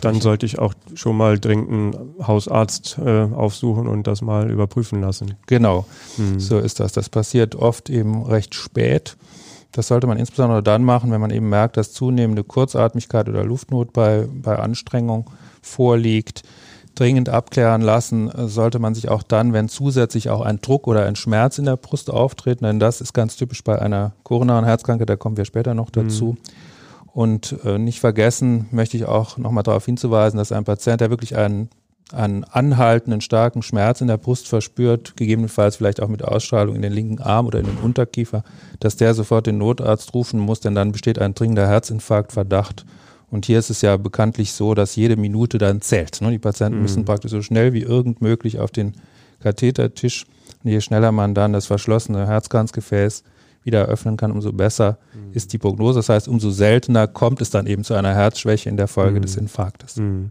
dann 0.02 0.20
sollte 0.20 0.44
ich 0.46 0.58
auch 0.58 0.74
schon 0.94 1.16
mal 1.16 1.38
dringend 1.38 1.70
einen 1.70 2.14
Hausarzt 2.26 2.98
äh, 2.98 3.22
aufsuchen 3.22 3.86
und 3.86 4.06
das 4.06 4.22
mal 4.22 4.50
überprüfen 4.50 5.00
lassen. 5.00 5.34
Genau, 5.46 5.86
hm. 6.16 6.38
so 6.38 6.58
ist 6.58 6.80
das. 6.80 6.92
Das 6.92 7.08
passiert 7.08 7.54
oft 7.54 7.88
eben 7.90 8.22
recht 8.24 8.54
spät. 8.54 9.16
Das 9.72 9.88
sollte 9.88 10.06
man 10.06 10.18
insbesondere 10.18 10.62
dann 10.62 10.84
machen, 10.84 11.10
wenn 11.10 11.20
man 11.20 11.30
eben 11.30 11.48
merkt, 11.48 11.76
dass 11.76 11.92
zunehmende 11.92 12.44
Kurzatmigkeit 12.44 13.28
oder 13.28 13.44
Luftnot 13.44 13.92
bei, 13.92 14.28
bei 14.30 14.58
Anstrengung 14.58 15.30
vorliegt. 15.62 16.42
Dringend 16.94 17.28
abklären 17.28 17.82
lassen 17.82 18.30
sollte 18.46 18.78
man 18.78 18.94
sich 18.94 19.08
auch 19.08 19.24
dann, 19.24 19.52
wenn 19.52 19.68
zusätzlich 19.68 20.30
auch 20.30 20.42
ein 20.42 20.60
Druck 20.60 20.86
oder 20.86 21.06
ein 21.06 21.16
Schmerz 21.16 21.58
in 21.58 21.64
der 21.64 21.76
Brust 21.76 22.08
auftreten, 22.08 22.64
denn 22.64 22.78
das 22.78 23.00
ist 23.00 23.14
ganz 23.14 23.34
typisch 23.34 23.64
bei 23.64 23.80
einer 23.82 24.12
koronaren 24.22 24.64
Herzkrankheit, 24.64 25.08
da 25.08 25.16
kommen 25.16 25.36
wir 25.36 25.44
später 25.44 25.74
noch 25.74 25.90
dazu. 25.90 26.36
Hm 26.36 26.63
und 27.14 27.54
äh, 27.64 27.78
nicht 27.78 28.00
vergessen 28.00 28.66
möchte 28.72 28.96
ich 28.96 29.04
auch 29.04 29.38
nochmal 29.38 29.62
darauf 29.62 29.84
hinzuweisen, 29.84 30.36
dass 30.36 30.50
ein 30.50 30.64
Patient, 30.64 31.00
der 31.00 31.10
wirklich 31.10 31.36
einen, 31.36 31.70
einen 32.12 32.42
anhaltenden, 32.42 33.20
starken 33.20 33.62
Schmerz 33.62 34.00
in 34.00 34.08
der 34.08 34.16
Brust 34.16 34.48
verspürt, 34.48 35.16
gegebenenfalls 35.16 35.76
vielleicht 35.76 36.02
auch 36.02 36.08
mit 36.08 36.24
Ausstrahlung 36.24 36.74
in 36.74 36.82
den 36.82 36.92
linken 36.92 37.22
Arm 37.22 37.46
oder 37.46 37.60
in 37.60 37.66
den 37.66 37.78
Unterkiefer, 37.78 38.42
dass 38.80 38.96
der 38.96 39.14
sofort 39.14 39.46
den 39.46 39.58
Notarzt 39.58 40.12
rufen 40.12 40.40
muss, 40.40 40.58
denn 40.58 40.74
dann 40.74 40.90
besteht 40.90 41.20
ein 41.20 41.34
dringender 41.34 41.68
Herzinfarktverdacht 41.68 42.84
Und 43.30 43.46
hier 43.46 43.60
ist 43.60 43.70
es 43.70 43.80
ja 43.80 43.96
bekanntlich 43.96 44.52
so, 44.52 44.74
dass 44.74 44.96
jede 44.96 45.16
Minute 45.16 45.58
dann 45.58 45.82
zählt. 45.82 46.20
Ne? 46.20 46.32
Die 46.32 46.40
Patienten 46.40 46.78
mhm. 46.78 46.82
müssen 46.82 47.04
praktisch 47.04 47.30
so 47.30 47.42
schnell 47.42 47.72
wie 47.74 47.82
irgend 47.82 48.22
möglich 48.22 48.58
auf 48.58 48.72
den 48.72 48.94
Kathetertisch. 49.40 50.26
Und 50.64 50.70
je 50.70 50.80
schneller 50.80 51.12
man 51.12 51.32
dann 51.32 51.52
das 51.52 51.66
verschlossene 51.66 52.26
Herzkranzgefäß 52.26 53.22
wieder 53.64 53.86
öffnen 53.86 54.16
kann, 54.16 54.30
umso 54.30 54.52
besser 54.52 54.98
mhm. 55.14 55.32
ist 55.32 55.52
die 55.52 55.58
Prognose. 55.58 55.98
Das 55.98 56.08
heißt, 56.08 56.28
umso 56.28 56.50
seltener 56.50 57.06
kommt 57.06 57.40
es 57.40 57.50
dann 57.50 57.66
eben 57.66 57.84
zu 57.84 57.94
einer 57.94 58.14
Herzschwäche 58.14 58.68
in 58.68 58.76
der 58.76 58.88
Folge 58.88 59.18
mhm. 59.18 59.22
des 59.22 59.36
Infarktes. 59.36 59.96
Mhm. 59.96 60.30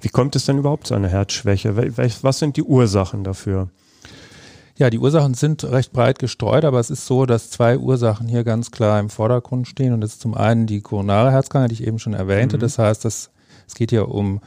Wie 0.00 0.08
kommt 0.08 0.36
es 0.36 0.44
denn 0.44 0.58
überhaupt 0.58 0.86
zu 0.86 0.94
einer 0.94 1.08
Herzschwäche? 1.08 1.76
Was 2.22 2.38
sind 2.38 2.56
die 2.56 2.62
Ursachen 2.62 3.24
dafür? 3.24 3.68
Ja, 4.76 4.90
die 4.90 4.98
Ursachen 4.98 5.34
sind 5.34 5.62
recht 5.64 5.92
breit 5.92 6.18
gestreut, 6.18 6.64
aber 6.64 6.80
es 6.80 6.90
ist 6.90 7.06
so, 7.06 7.26
dass 7.26 7.50
zwei 7.50 7.78
Ursachen 7.78 8.26
hier 8.26 8.42
ganz 8.42 8.72
klar 8.72 8.98
im 8.98 9.08
Vordergrund 9.08 9.68
stehen. 9.68 9.92
Und 9.92 10.00
das 10.00 10.14
ist 10.14 10.20
zum 10.20 10.34
einen 10.34 10.66
die 10.66 10.80
koronare 10.80 11.30
Herzkrankheit, 11.30 11.70
die 11.70 11.82
ich 11.82 11.86
eben 11.86 12.00
schon 12.00 12.12
erwähnte. 12.14 12.56
Mhm. 12.56 12.60
Das 12.60 12.78
heißt, 12.78 13.04
dass, 13.04 13.30
es 13.68 13.74
geht 13.74 13.90
hier 13.90 14.08
um 14.08 14.40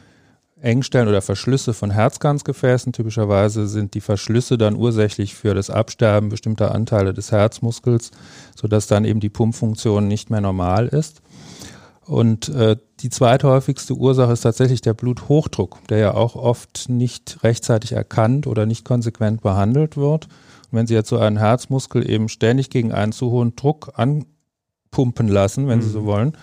Engstellen 0.62 1.08
oder 1.08 1.22
Verschlüsse 1.22 1.74
von 1.74 1.92
Herzkranzgefäßen. 1.92 2.94
Typischerweise 2.94 3.68
sind 3.68 3.94
die 3.94 4.02
Verschlüsse 4.02 4.58
dann 4.58 4.76
ursächlich 4.76 5.36
für 5.36 5.54
das 5.54 5.70
Absterben 5.70 6.30
bestimmter 6.30 6.74
Anteile 6.74 7.14
des 7.14 7.32
Herzmuskels, 7.32 8.12
sodass 8.56 8.88
dann 8.88 9.06
eben 9.06 9.20
die 9.20 9.30
Pumpfunktion 9.30 10.08
nicht 10.08 10.30
mehr 10.30 10.42
normal 10.42 10.88
ist. 10.88 11.22
Und 12.06 12.50
äh, 12.50 12.78
die 13.02 13.10
zweithäufigste 13.10 13.94
Ursache 13.94 14.32
ist 14.32 14.42
tatsächlich 14.42 14.82
der 14.82 14.94
Bluthochdruck, 14.94 15.86
der 15.90 15.98
ja 15.98 16.14
auch 16.14 16.36
oft 16.36 16.88
nicht 16.88 17.44
rechtzeitig 17.44 17.92
erkannt 17.92 18.48
oder 18.48 18.66
nicht 18.66 18.86
konsequent 18.86 19.42
behandelt 19.42 19.98
wird. 19.98 20.26
Und 20.26 20.78
wenn 20.80 20.88
Sie 20.88 20.94
jetzt 20.94 21.10
so 21.10 21.18
einen 21.18 21.38
Herzmuskel 21.38 22.10
eben 22.10 22.30
ständig 22.30 22.70
gegen 22.70 22.94
einen 22.94 23.12
zu 23.12 23.30
hohen 23.30 23.56
Druck 23.56 23.92
anpumpen 23.96 25.28
lassen, 25.28 25.68
wenn 25.68 25.80
mhm. 25.80 25.84
Sie 25.84 25.90
so 25.90 26.02
mhm. 26.02 26.06
wollen, 26.06 26.38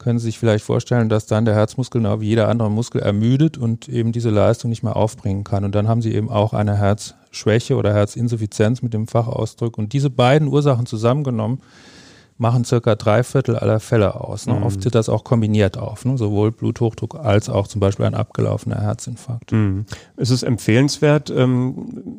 können 0.00 0.18
Sie 0.18 0.24
sich 0.24 0.38
vielleicht 0.38 0.64
vorstellen, 0.64 1.08
dass 1.08 1.26
dann 1.26 1.44
der 1.44 1.54
Herzmuskel 1.54 2.00
genau 2.00 2.20
wie 2.20 2.28
jeder 2.28 2.48
andere 2.48 2.70
Muskel 2.70 3.00
ermüdet 3.00 3.56
und 3.58 3.88
eben 3.88 4.10
diese 4.10 4.30
Leistung 4.30 4.70
nicht 4.70 4.82
mehr 4.82 4.96
aufbringen 4.96 5.44
kann. 5.44 5.64
Und 5.64 5.74
dann 5.74 5.86
haben 5.86 6.02
Sie 6.02 6.12
eben 6.12 6.28
auch 6.28 6.52
eine 6.52 6.76
Herzschwäche 6.76 7.76
oder 7.76 7.94
Herzinsuffizienz 7.94 8.82
mit 8.82 8.94
dem 8.94 9.06
Fachausdruck. 9.06 9.78
Und 9.78 9.92
diese 9.92 10.10
beiden 10.10 10.48
Ursachen 10.48 10.86
zusammengenommen 10.86 11.60
machen 12.40 12.64
circa 12.64 12.94
drei 12.94 13.22
Viertel 13.22 13.56
aller 13.56 13.80
Fälle 13.80 14.14
aus. 14.14 14.46
Ne? 14.46 14.54
Mhm. 14.54 14.62
Oft 14.62 14.82
tritt 14.82 14.94
das 14.94 15.08
auch 15.08 15.24
kombiniert 15.24 15.76
auf, 15.76 16.04
ne? 16.04 16.16
sowohl 16.16 16.50
Bluthochdruck 16.50 17.14
als 17.14 17.50
auch 17.50 17.68
zum 17.68 17.80
Beispiel 17.80 18.06
ein 18.06 18.14
abgelaufener 18.14 18.80
Herzinfarkt. 18.80 19.52
Mhm. 19.52 19.84
Ist 20.16 20.30
es 20.30 20.42
empfehlenswert, 20.42 21.30
ähm, 21.30 22.16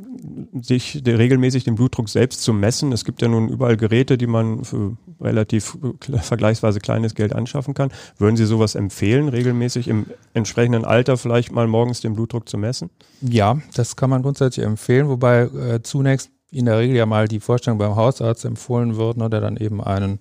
sich 0.61 1.01
regelmäßig 1.05 1.63
den 1.63 1.73
Blutdruck 1.73 2.07
selbst 2.07 2.43
zu 2.43 2.53
messen? 2.53 2.91
Es 2.91 3.03
gibt 3.03 3.21
ja 3.23 3.27
nun 3.27 3.49
überall 3.49 3.77
Geräte, 3.77 4.17
die 4.17 4.27
man 4.27 4.63
für 4.63 4.95
relativ 5.19 5.77
vergleichsweise 6.21 6.79
kleines 6.79 7.15
Geld 7.15 7.33
anschaffen 7.33 7.73
kann. 7.73 7.89
Würden 8.19 8.37
Sie 8.37 8.45
sowas 8.45 8.75
empfehlen, 8.75 9.27
regelmäßig 9.27 9.87
im 9.87 10.05
entsprechenden 10.35 10.85
Alter 10.85 11.17
vielleicht 11.17 11.51
mal 11.51 11.67
morgens 11.67 12.01
den 12.01 12.13
Blutdruck 12.13 12.47
zu 12.47 12.59
messen? 12.59 12.91
Ja, 13.21 13.57
das 13.73 13.95
kann 13.95 14.11
man 14.11 14.21
grundsätzlich 14.21 14.65
empfehlen, 14.65 15.09
wobei 15.09 15.41
äh, 15.41 15.81
zunächst 15.81 16.29
in 16.51 16.65
der 16.65 16.77
Regel 16.79 16.97
ja 16.97 17.05
mal 17.05 17.27
die 17.27 17.39
Vorstellung 17.39 17.79
beim 17.79 17.95
Hausarzt 17.95 18.45
empfohlen 18.45 18.97
wird, 18.97 19.17
ne, 19.17 19.29
der 19.29 19.41
dann 19.41 19.57
eben 19.57 19.81
einen 19.81 20.19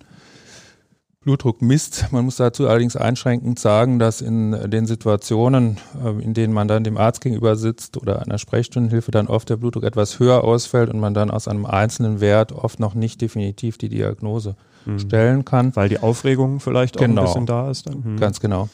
Blutdruck 1.23 1.61
misst. 1.61 2.07
Man 2.13 2.25
muss 2.25 2.37
dazu 2.37 2.67
allerdings 2.67 2.97
einschränkend 2.97 3.59
sagen, 3.59 3.99
dass 3.99 4.23
in 4.23 4.53
den 4.71 4.87
Situationen, 4.87 5.77
äh, 6.03 6.23
in 6.23 6.33
denen 6.33 6.55
man 6.55 6.67
dann 6.67 6.83
dem 6.83 6.97
Arzt 6.97 7.21
gegenüber 7.21 7.57
sitzt 7.57 7.99
oder 7.99 8.23
einer 8.23 8.39
Sprechstundenhilfe, 8.39 9.11
dann 9.11 9.27
oft 9.27 9.51
der 9.51 9.57
Blutdruck 9.57 9.85
etwas 9.85 10.19
höher 10.19 10.43
ausfällt 10.43 10.89
und 10.89 10.99
man 10.99 11.13
dann 11.13 11.31
aus 11.31 11.47
einem 11.47 11.67
einzelnen 11.67 12.21
Wert 12.21 12.53
oft 12.53 12.81
noch 12.81 12.95
nicht 12.95 13.21
definitiv 13.21 13.77
die 13.77 13.91
Diagnose 13.91 14.57
mhm. 14.87 14.99
stellen 14.99 15.45
kann. 15.45 15.77
Weil 15.77 15.91
die 15.91 15.99
Aufregung 15.99 16.59
vielleicht 16.59 16.97
auch 16.97 17.03
genau. 17.03 17.23
ein 17.23 17.27
bisschen 17.27 17.47
da 17.47 17.71
ist. 17.71 17.87
Dann. 17.87 18.03
Mhm. 18.03 18.17
Ganz 18.19 18.41
genau. 18.41 18.71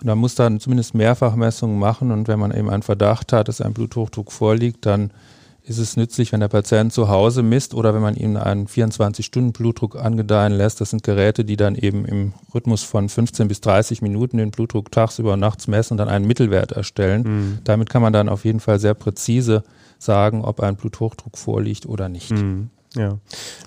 Und 0.00 0.06
man 0.06 0.18
muss 0.18 0.36
dann 0.36 0.60
zumindest 0.60 0.94
Mehrfachmessungen 0.94 1.80
machen 1.80 2.12
und 2.12 2.28
wenn 2.28 2.38
man 2.38 2.52
eben 2.52 2.70
einen 2.70 2.84
Verdacht 2.84 3.32
hat, 3.32 3.48
dass 3.48 3.60
ein 3.60 3.72
Bluthochdruck 3.72 4.30
vorliegt, 4.30 4.86
dann 4.86 5.10
ist 5.68 5.78
es 5.78 5.96
nützlich, 5.96 6.32
wenn 6.32 6.40
der 6.40 6.48
Patient 6.48 6.92
zu 6.92 7.08
Hause 7.08 7.42
misst 7.42 7.74
oder 7.74 7.94
wenn 7.94 8.00
man 8.00 8.16
ihm 8.16 8.36
einen 8.36 8.66
24-Stunden-Blutdruck 8.66 9.96
angedeihen 9.96 10.52
lässt. 10.52 10.80
Das 10.80 10.90
sind 10.90 11.02
Geräte, 11.02 11.44
die 11.44 11.56
dann 11.56 11.74
eben 11.74 12.06
im 12.06 12.32
Rhythmus 12.54 12.82
von 12.82 13.08
15 13.08 13.48
bis 13.48 13.60
30 13.60 14.00
Minuten 14.00 14.38
den 14.38 14.50
Blutdruck 14.50 14.90
tagsüber 14.90 15.34
und 15.34 15.40
nachts 15.40 15.68
messen 15.68 15.94
und 15.94 15.98
dann 15.98 16.08
einen 16.08 16.26
Mittelwert 16.26 16.72
erstellen. 16.72 17.22
Mhm. 17.22 17.58
Damit 17.64 17.90
kann 17.90 18.02
man 18.02 18.12
dann 18.12 18.28
auf 18.28 18.44
jeden 18.44 18.60
Fall 18.60 18.78
sehr 18.78 18.94
präzise 18.94 19.62
sagen, 19.98 20.42
ob 20.44 20.60
ein 20.60 20.76
Bluthochdruck 20.76 21.36
vorliegt 21.36 21.86
oder 21.86 22.08
nicht. 22.08 22.30
Mhm. 22.30 22.70
Ja, 22.94 23.18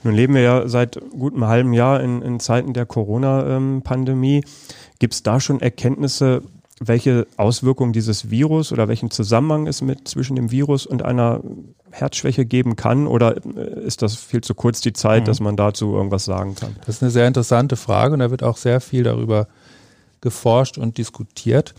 nun 0.03 0.15
leben 0.15 0.33
wir 0.33 0.41
ja 0.41 0.67
seit 0.67 0.99
gut 1.11 1.33
einem 1.33 1.45
halben 1.45 1.73
Jahr 1.73 2.01
in, 2.01 2.23
in 2.23 2.39
Zeiten 2.39 2.73
der 2.73 2.87
Corona-Pandemie. 2.87 4.43
Gibt 4.97 5.13
es 5.13 5.21
da 5.21 5.39
schon 5.39 5.61
Erkenntnisse, 5.61 6.41
welche 6.79 7.27
Auswirkungen 7.37 7.93
dieses 7.93 8.31
Virus 8.31 8.71
oder 8.71 8.87
welchen 8.87 9.11
Zusammenhang 9.11 9.67
es 9.67 9.83
mit 9.83 10.07
zwischen 10.07 10.35
dem 10.35 10.49
Virus 10.49 10.87
und 10.87 11.03
einer 11.03 11.41
Herzschwäche 11.91 12.45
geben 12.45 12.75
kann? 12.75 13.07
Oder 13.07 13.37
äh, 13.37 13.85
ist 13.85 14.01
das 14.01 14.15
viel 14.15 14.41
zu 14.41 14.55
kurz 14.55 14.81
die 14.81 14.93
Zeit, 14.93 15.23
mhm. 15.23 15.25
dass 15.25 15.39
man 15.39 15.55
dazu 15.55 15.93
irgendwas 15.93 16.25
sagen 16.25 16.55
kann? 16.55 16.75
Das 16.85 16.95
ist 16.95 17.03
eine 17.03 17.11
sehr 17.11 17.27
interessante 17.27 17.75
Frage 17.75 18.13
und 18.13 18.19
da 18.19 18.31
wird 18.31 18.43
auch 18.43 18.57
sehr 18.57 18.81
viel 18.81 19.03
darüber 19.03 19.47
geforscht 20.21 20.77
und 20.77 20.97
diskutiert. 20.97 21.73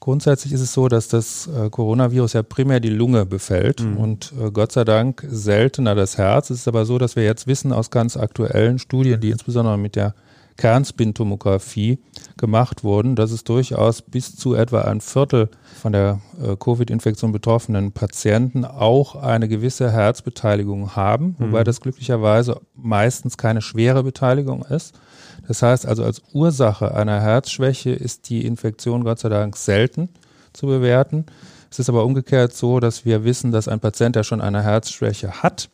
Grundsätzlich 0.00 0.52
ist 0.52 0.60
es 0.60 0.72
so, 0.72 0.88
dass 0.88 1.08
das 1.08 1.48
äh, 1.48 1.68
Coronavirus 1.68 2.32
ja 2.32 2.42
primär 2.42 2.80
die 2.80 2.88
Lunge 2.88 3.26
befällt 3.26 3.82
mhm. 3.82 3.96
und 3.96 4.32
äh, 4.40 4.50
Gott 4.50 4.72
sei 4.72 4.84
Dank 4.84 5.26
seltener 5.28 5.94
das 5.94 6.16
Herz. 6.16 6.50
Es 6.50 6.60
ist 6.60 6.68
aber 6.68 6.86
so, 6.86 6.98
dass 6.98 7.16
wir 7.16 7.24
jetzt 7.24 7.46
wissen 7.46 7.72
aus 7.72 7.90
ganz 7.90 8.16
aktuellen 8.16 8.78
Studien, 8.78 9.20
die 9.20 9.30
insbesondere 9.30 9.76
mit 9.76 9.96
der 9.96 10.14
Kernspintomographie 10.56 11.98
gemacht 12.38 12.84
wurden, 12.84 13.16
dass 13.16 13.30
es 13.30 13.44
durchaus 13.44 14.02
bis 14.02 14.36
zu 14.36 14.54
etwa 14.54 14.82
ein 14.82 15.00
Viertel 15.00 15.50
von 15.80 15.92
der 15.92 16.20
äh, 16.42 16.56
Covid-Infektion 16.56 17.32
betroffenen 17.32 17.92
Patienten 17.92 18.64
auch 18.64 19.16
eine 19.16 19.48
gewisse 19.48 19.90
Herzbeteiligung 19.90 20.96
haben, 20.96 21.36
mhm. 21.38 21.48
wobei 21.48 21.64
das 21.64 21.80
glücklicherweise 21.80 22.60
meistens 22.74 23.36
keine 23.36 23.60
schwere 23.60 24.02
Beteiligung 24.02 24.62
ist. 24.62 24.98
Das 25.46 25.62
heißt 25.62 25.86
also, 25.86 26.04
als 26.04 26.22
Ursache 26.32 26.94
einer 26.94 27.20
Herzschwäche 27.20 27.90
ist 27.90 28.28
die 28.30 28.46
Infektion 28.46 29.04
Gott 29.04 29.18
sei 29.18 29.28
Dank 29.28 29.56
selten 29.56 30.08
zu 30.52 30.66
bewerten. 30.66 31.26
Es 31.70 31.78
ist 31.78 31.88
aber 31.88 32.04
umgekehrt 32.04 32.54
so, 32.54 32.80
dass 32.80 33.04
wir 33.04 33.24
wissen, 33.24 33.52
dass 33.52 33.68
ein 33.68 33.80
Patient, 33.80 34.16
der 34.16 34.24
schon 34.24 34.40
eine 34.40 34.62
Herzschwäche 34.62 35.42
hat, 35.42 35.68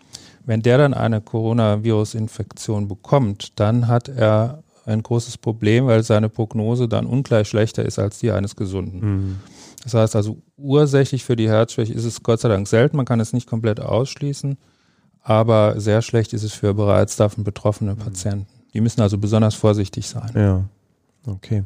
wenn 0.46 0.62
der 0.62 0.78
dann 0.78 0.94
eine 0.94 1.20
Coronavirus-Infektion 1.20 2.88
bekommt, 2.88 3.58
dann 3.58 3.88
hat 3.88 4.08
er 4.08 4.63
ein 4.86 5.02
großes 5.02 5.38
Problem, 5.38 5.86
weil 5.86 6.02
seine 6.02 6.28
Prognose 6.28 6.88
dann 6.88 7.06
ungleich 7.06 7.48
schlechter 7.48 7.84
ist 7.84 7.98
als 7.98 8.18
die 8.18 8.30
eines 8.30 8.56
Gesunden. 8.56 9.00
Mhm. 9.00 9.36
Das 9.82 9.94
heißt 9.94 10.16
also, 10.16 10.38
ursächlich 10.56 11.24
für 11.24 11.36
die 11.36 11.48
Herzschwäche 11.48 11.92
ist 11.92 12.04
es 12.04 12.22
Gott 12.22 12.40
sei 12.40 12.48
Dank 12.48 12.68
selten, 12.68 12.96
man 12.96 13.06
kann 13.06 13.20
es 13.20 13.32
nicht 13.32 13.48
komplett 13.48 13.80
ausschließen, 13.80 14.56
aber 15.22 15.80
sehr 15.80 16.02
schlecht 16.02 16.32
ist 16.32 16.42
es 16.42 16.52
für 16.52 16.74
bereits 16.74 17.16
davon 17.16 17.44
betroffene 17.44 17.94
mhm. 17.94 17.98
Patienten. 17.98 18.46
Die 18.72 18.80
müssen 18.80 19.00
also 19.00 19.18
besonders 19.18 19.54
vorsichtig 19.54 20.08
sein. 20.08 20.30
Ja. 20.34 20.64
Okay. 21.26 21.64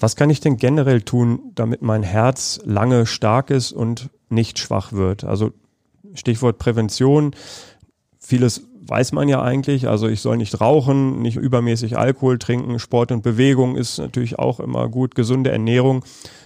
Was 0.00 0.16
kann 0.16 0.30
ich 0.30 0.40
denn 0.40 0.56
generell 0.56 1.02
tun, 1.02 1.52
damit 1.54 1.82
mein 1.82 2.02
Herz 2.02 2.60
lange 2.64 3.06
stark 3.06 3.50
ist 3.50 3.72
und 3.72 4.08
nicht 4.28 4.58
schwach 4.58 4.92
wird? 4.92 5.24
Also 5.24 5.52
Stichwort 6.14 6.58
Prävention. 6.58 7.34
Vieles 8.18 8.62
weiß 8.88 9.12
man 9.12 9.28
ja 9.28 9.42
eigentlich. 9.42 9.86
Also 9.88 10.08
ich 10.08 10.20
soll 10.20 10.36
nicht 10.36 10.60
rauchen, 10.60 11.20
nicht 11.20 11.36
übermäßig 11.36 11.98
Alkohol 11.98 12.38
trinken. 12.38 12.78
Sport 12.78 13.12
und 13.12 13.22
Bewegung 13.22 13.76
ist 13.76 13.98
natürlich 13.98 14.38
auch 14.38 14.60
immer 14.60 14.88
gut. 14.88 15.14
Gesunde 15.14 15.50
Ernährung. 15.50 16.04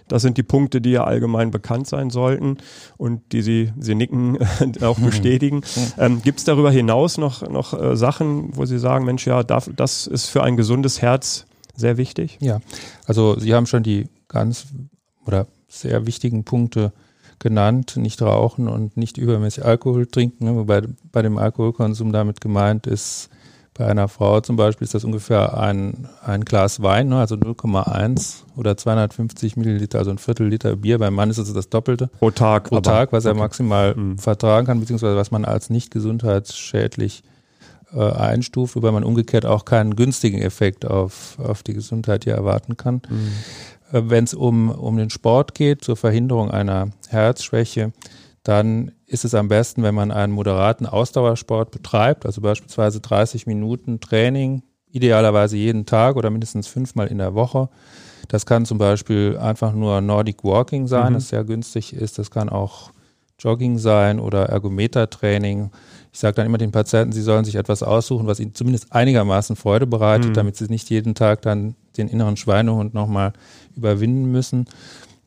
Das 0.08 0.22
sind 0.22 0.36
die 0.36 0.42
Punkte, 0.42 0.80
die 0.80 0.90
ja 0.90 1.04
allgemein 1.04 1.50
bekannt 1.50 1.86
sein 1.86 2.10
sollten 2.10 2.58
und 2.98 3.32
die 3.32 3.42
Sie, 3.42 3.72
Sie 3.78 3.94
nicken, 3.94 4.38
auch 4.82 4.98
bestätigen. 4.98 5.62
Ähm, 5.96 6.20
Gibt 6.22 6.40
es 6.40 6.44
darüber 6.44 6.70
hinaus 6.70 7.16
noch, 7.16 7.48
noch 7.48 7.80
äh, 7.80 7.96
Sachen, 7.96 8.56
wo 8.56 8.66
Sie 8.66 8.78
sagen, 8.78 9.04
Mensch, 9.04 9.26
ja, 9.26 9.42
darf, 9.42 9.70
das 9.74 10.06
ist 10.06 10.26
für 10.26 10.42
ein 10.42 10.56
gesundes 10.56 11.00
Herz 11.00 11.46
sehr 11.74 11.96
wichtig? 11.96 12.38
Ja, 12.40 12.60
also 13.06 13.38
Sie 13.38 13.54
haben 13.54 13.66
schon 13.66 13.82
die 13.82 14.08
ganz 14.28 14.66
oder 15.24 15.46
sehr 15.68 16.06
wichtigen 16.06 16.44
Punkte 16.44 16.92
genannt, 17.42 17.96
nicht 17.96 18.22
rauchen 18.22 18.68
und 18.68 18.96
nicht 18.96 19.18
übermäßig 19.18 19.64
Alkohol 19.64 20.06
trinken, 20.06 20.46
ne? 20.46 20.56
wobei 20.56 20.82
bei 21.10 21.22
dem 21.22 21.36
Alkoholkonsum 21.36 22.12
damit 22.12 22.40
gemeint 22.40 22.86
ist, 22.86 23.28
bei 23.74 23.86
einer 23.86 24.08
Frau 24.08 24.40
zum 24.40 24.56
Beispiel 24.56 24.84
ist 24.84 24.94
das 24.94 25.04
ungefähr 25.04 25.58
ein, 25.58 26.06
ein 26.24 26.44
Glas 26.44 26.82
Wein, 26.82 27.08
ne? 27.08 27.18
also 27.18 27.36
0,1 27.36 28.42
oder 28.54 28.76
250 28.76 29.56
Milliliter, 29.56 29.98
also 29.98 30.10
ein 30.10 30.18
Viertel 30.18 30.48
Liter 30.48 30.76
Bier. 30.76 30.98
Beim 30.98 31.14
Mann 31.14 31.30
ist 31.30 31.38
es 31.38 31.52
das 31.52 31.70
Doppelte. 31.70 32.08
Pro 32.18 32.30
Tag. 32.30 32.68
Pro 32.68 32.80
Tag, 32.80 33.12
was 33.12 33.24
okay. 33.24 33.34
er 33.34 33.38
maximal 33.38 33.94
mhm. 33.94 34.18
vertragen 34.18 34.66
kann, 34.66 34.78
beziehungsweise 34.80 35.16
was 35.16 35.30
man 35.30 35.44
als 35.46 35.70
nicht 35.70 35.90
gesundheitsschädlich 35.90 37.22
äh, 37.94 38.10
einstuft, 38.10 38.76
wobei 38.76 38.90
man 38.90 39.04
umgekehrt 39.04 39.46
auch 39.46 39.64
keinen 39.64 39.96
günstigen 39.96 40.42
Effekt 40.42 40.84
auf, 40.84 41.38
auf 41.38 41.62
die 41.62 41.74
Gesundheit 41.74 42.24
hier 42.24 42.34
erwarten 42.34 42.76
kann. 42.76 43.02
Mhm. 43.08 43.32
Äh, 43.92 44.02
Wenn 44.04 44.24
es 44.24 44.34
um, 44.34 44.70
um 44.70 44.96
den 44.96 45.10
Sport 45.10 45.54
geht, 45.54 45.84
zur 45.84 45.96
Verhinderung 45.96 46.50
einer 46.50 46.90
Herzschwäche, 47.08 47.92
dann 48.42 48.92
ist 49.06 49.24
es 49.24 49.34
am 49.34 49.48
besten, 49.48 49.82
wenn 49.82 49.94
man 49.94 50.10
einen 50.10 50.32
moderaten 50.32 50.86
Ausdauersport 50.86 51.70
betreibt, 51.70 52.26
also 52.26 52.40
beispielsweise 52.40 53.00
30 53.00 53.46
Minuten 53.46 54.00
Training 54.00 54.62
idealerweise 54.90 55.56
jeden 55.56 55.86
Tag 55.86 56.16
oder 56.16 56.30
mindestens 56.30 56.66
fünfmal 56.66 57.06
in 57.06 57.18
der 57.18 57.34
Woche. 57.34 57.68
Das 58.28 58.46
kann 58.46 58.66
zum 58.66 58.78
Beispiel 58.78 59.38
einfach 59.38 59.72
nur 59.72 60.00
Nordic 60.00 60.44
Walking 60.44 60.86
sein, 60.86 61.10
mhm. 61.10 61.14
das 61.14 61.28
sehr 61.28 61.44
günstig 61.44 61.94
ist. 61.94 62.18
Das 62.18 62.30
kann 62.30 62.48
auch 62.48 62.90
Jogging 63.42 63.78
sein 63.78 64.20
oder 64.20 64.46
Ergometertraining. 64.46 65.70
Ich 66.12 66.20
sage 66.20 66.34
dann 66.34 66.46
immer 66.46 66.58
den 66.58 66.72
Patienten, 66.72 67.12
sie 67.12 67.22
sollen 67.22 67.44
sich 67.44 67.56
etwas 67.56 67.82
aussuchen, 67.82 68.26
was 68.26 68.38
ihnen 68.38 68.54
zumindest 68.54 68.92
einigermaßen 68.92 69.56
Freude 69.56 69.86
bereitet, 69.86 70.30
mhm. 70.30 70.34
damit 70.34 70.56
sie 70.56 70.66
nicht 70.66 70.90
jeden 70.90 71.14
Tag 71.14 71.42
dann 71.42 71.74
den 71.96 72.08
inneren 72.08 72.36
Schweinehund 72.36 72.94
nochmal 72.94 73.32
überwinden 73.76 74.30
müssen. 74.30 74.66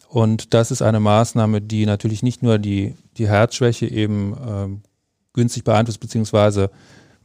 Und 0.07 0.53
das 0.53 0.71
ist 0.71 0.81
eine 0.81 0.99
Maßnahme, 0.99 1.61
die 1.61 1.85
natürlich 1.85 2.23
nicht 2.23 2.41
nur 2.41 2.57
die, 2.57 2.95
die 3.17 3.27
Herzschwäche 3.27 3.87
eben 3.87 4.35
ähm, 4.47 4.81
günstig 5.33 5.63
beeinflusst, 5.63 5.99
beziehungsweise 5.99 6.69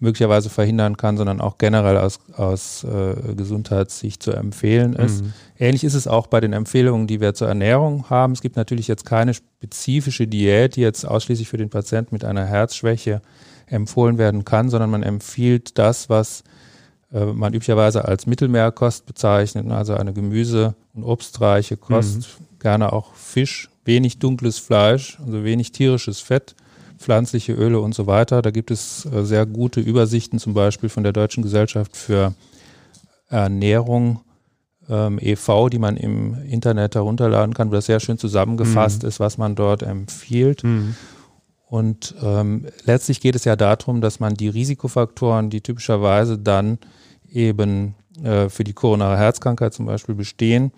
möglicherweise 0.01 0.49
verhindern 0.49 0.97
kann, 0.97 1.17
sondern 1.17 1.41
auch 1.41 1.59
generell 1.59 1.99
aus, 1.99 2.21
aus 2.35 2.85
äh, 2.85 3.35
Gesundheitssicht 3.35 4.23
zu 4.23 4.33
empfehlen 4.33 4.95
ist. 4.95 5.23
Mhm. 5.23 5.33
Ähnlich 5.59 5.85
ist 5.85 5.95
es 5.95 6.09
auch 6.09 6.27
bei 6.27 6.41
den 6.41 6.55
Empfehlungen, 6.55 7.07
die 7.07 7.21
wir 7.21 7.35
zur 7.35 7.49
Ernährung 7.49 8.09
haben. 8.09 8.33
Es 8.33 8.41
gibt 8.41 8.57
natürlich 8.57 8.89
jetzt 8.89 9.05
keine 9.05 9.35
spezifische 9.35 10.27
Diät, 10.27 10.77
die 10.77 10.81
jetzt 10.81 11.05
ausschließlich 11.05 11.49
für 11.49 11.59
den 11.59 11.69
Patienten 11.69 12.15
mit 12.15 12.25
einer 12.25 12.47
Herzschwäche 12.47 13.21
empfohlen 13.67 14.17
werden 14.17 14.45
kann, 14.45 14.71
sondern 14.71 14.91
man 14.91 15.03
empfiehlt 15.03 15.79
das, 15.79 16.09
was 16.09 16.45
äh, 17.13 17.27
man 17.27 17.53
üblicherweise 17.53 18.07
als 18.07 18.27
Mittelmeerkost 18.27 19.05
bezeichnet, 19.05 19.71
also 19.71 19.95
eine 19.95 20.15
Gemüse- 20.15 20.75
und 20.95 21.05
obstreiche 21.05 21.77
Kost, 21.77 22.41
mhm. 22.41 22.59
gerne 22.59 22.93
auch 22.95 23.15
Fisch, 23.15 23.69
wenig 23.85 24.19
dunkles 24.19 24.59
Fleisch, 24.59 25.19
also 25.25 25.45
wenig 25.45 25.73
tierisches 25.73 26.21
Fett 26.21 26.55
pflanzliche 27.01 27.55
Öle 27.55 27.81
und 27.81 27.95
so 27.95 28.07
weiter. 28.07 28.43
Da 28.43 28.51
gibt 28.51 28.71
es 28.71 29.07
äh, 29.07 29.25
sehr 29.25 29.47
gute 29.47 29.81
Übersichten, 29.81 30.39
zum 30.39 30.55
Beispiel 30.55 30.91
von 30.91 31.03
der 31.03 31.13
Deutschen 31.13 31.43
Gesellschaft 31.43 31.97
für 31.97 32.35
Ernährung 33.29 34.21
ähm, 34.89 35.19
e.V., 35.21 35.71
die 35.71 35.79
man 35.79 35.97
im 35.97 36.37
Internet 36.43 36.95
herunterladen 36.95 37.55
kann, 37.55 37.71
wo 37.71 37.75
das 37.75 37.87
sehr 37.87 38.01
schön 38.01 38.19
zusammengefasst 38.19 39.03
mhm. 39.03 39.09
ist, 39.09 39.19
was 39.19 39.39
man 39.39 39.55
dort 39.55 39.83
empfiehlt. 39.83 40.63
Mhm. 40.63 40.95
Und 41.67 42.15
ähm, 42.23 42.67
letztlich 42.85 43.21
geht 43.21 43.37
es 43.37 43.45
ja 43.45 43.57
darum, 43.57 44.01
dass 44.01 44.21
man 44.21 44.35
die 44.35 44.49
Risikofaktoren, 44.49 45.51
die 45.51 45.61
typischerweise 45.61 46.37
dann 46.37 46.79
eben 47.31 47.95
äh, 48.23 48.49
für 48.49 48.65
die 48.65 48.73
koronare 48.73 49.17
Herzkrankheit 49.17 49.73
zum 49.73 49.87
Beispiel 49.87 50.17
bestehen, 50.17 50.73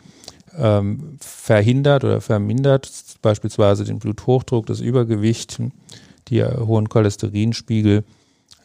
ähm, 0.57 1.17
verhindert 1.19 2.05
oder 2.05 2.21
vermindert, 2.21 2.91
beispielsweise 3.23 3.85
den 3.85 3.99
Bluthochdruck, 3.99 4.67
das 4.67 4.81
Übergewicht, 4.81 5.59
die 6.29 6.45
hohen 6.45 6.89
Cholesterinspiegel, 6.89 8.05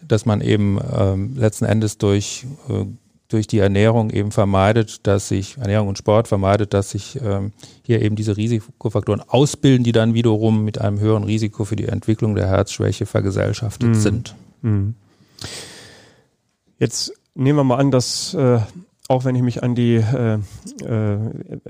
dass 0.08 0.26
man 0.26 0.42
eben 0.42 0.80
ähm, 0.96 1.36
letzten 1.36 1.66
Endes 1.66 1.98
durch, 1.98 2.46
äh, 2.70 2.86
durch 3.28 3.48
die 3.48 3.60
Ernährung 3.60 4.10
eben 4.10 4.32
vermeidet, 4.32 5.06
dass 5.08 5.28
sich, 5.28 5.58
Ernährung 5.58 5.88
und 5.90 5.98
Sport 5.98 6.28
vermeidet, 6.28 6.74
dass 6.74 6.92
sich 6.92 7.20
ähm, 7.22 7.52
hier 7.84 8.02
eben 8.02 8.16
diese 8.16 8.38
Risikofaktoren 8.38 9.22
ausbilden, 9.22 9.84
die 9.84 9.92
dann 9.92 10.14
wiederum 10.14 10.64
mit 10.64 10.80
einem 10.80 11.00
höheren 11.00 11.24
Risiko 11.24 11.66
für 11.66 11.76
die 11.76 11.86
Entwicklung 11.86 12.36
der 12.36 12.48
Herzschwäche 12.48 13.06
vergesellschaftet 13.06 13.90
mhm. 13.90 13.96
sind. 13.96 14.36
Mhm. 14.62 14.96
Jetzt 16.80 17.12
nehmen 17.34 17.58
wir 17.58 17.64
mal 17.64 17.78
an, 17.78 17.92
dass 17.92 18.34
äh, 18.34 18.60
auch 19.08 19.26
wenn 19.26 19.36
ich 19.36 19.42
mich 19.42 19.64
an 19.64 19.76
die 19.76 19.96
äh, 19.96 20.40
äh, 20.84 21.18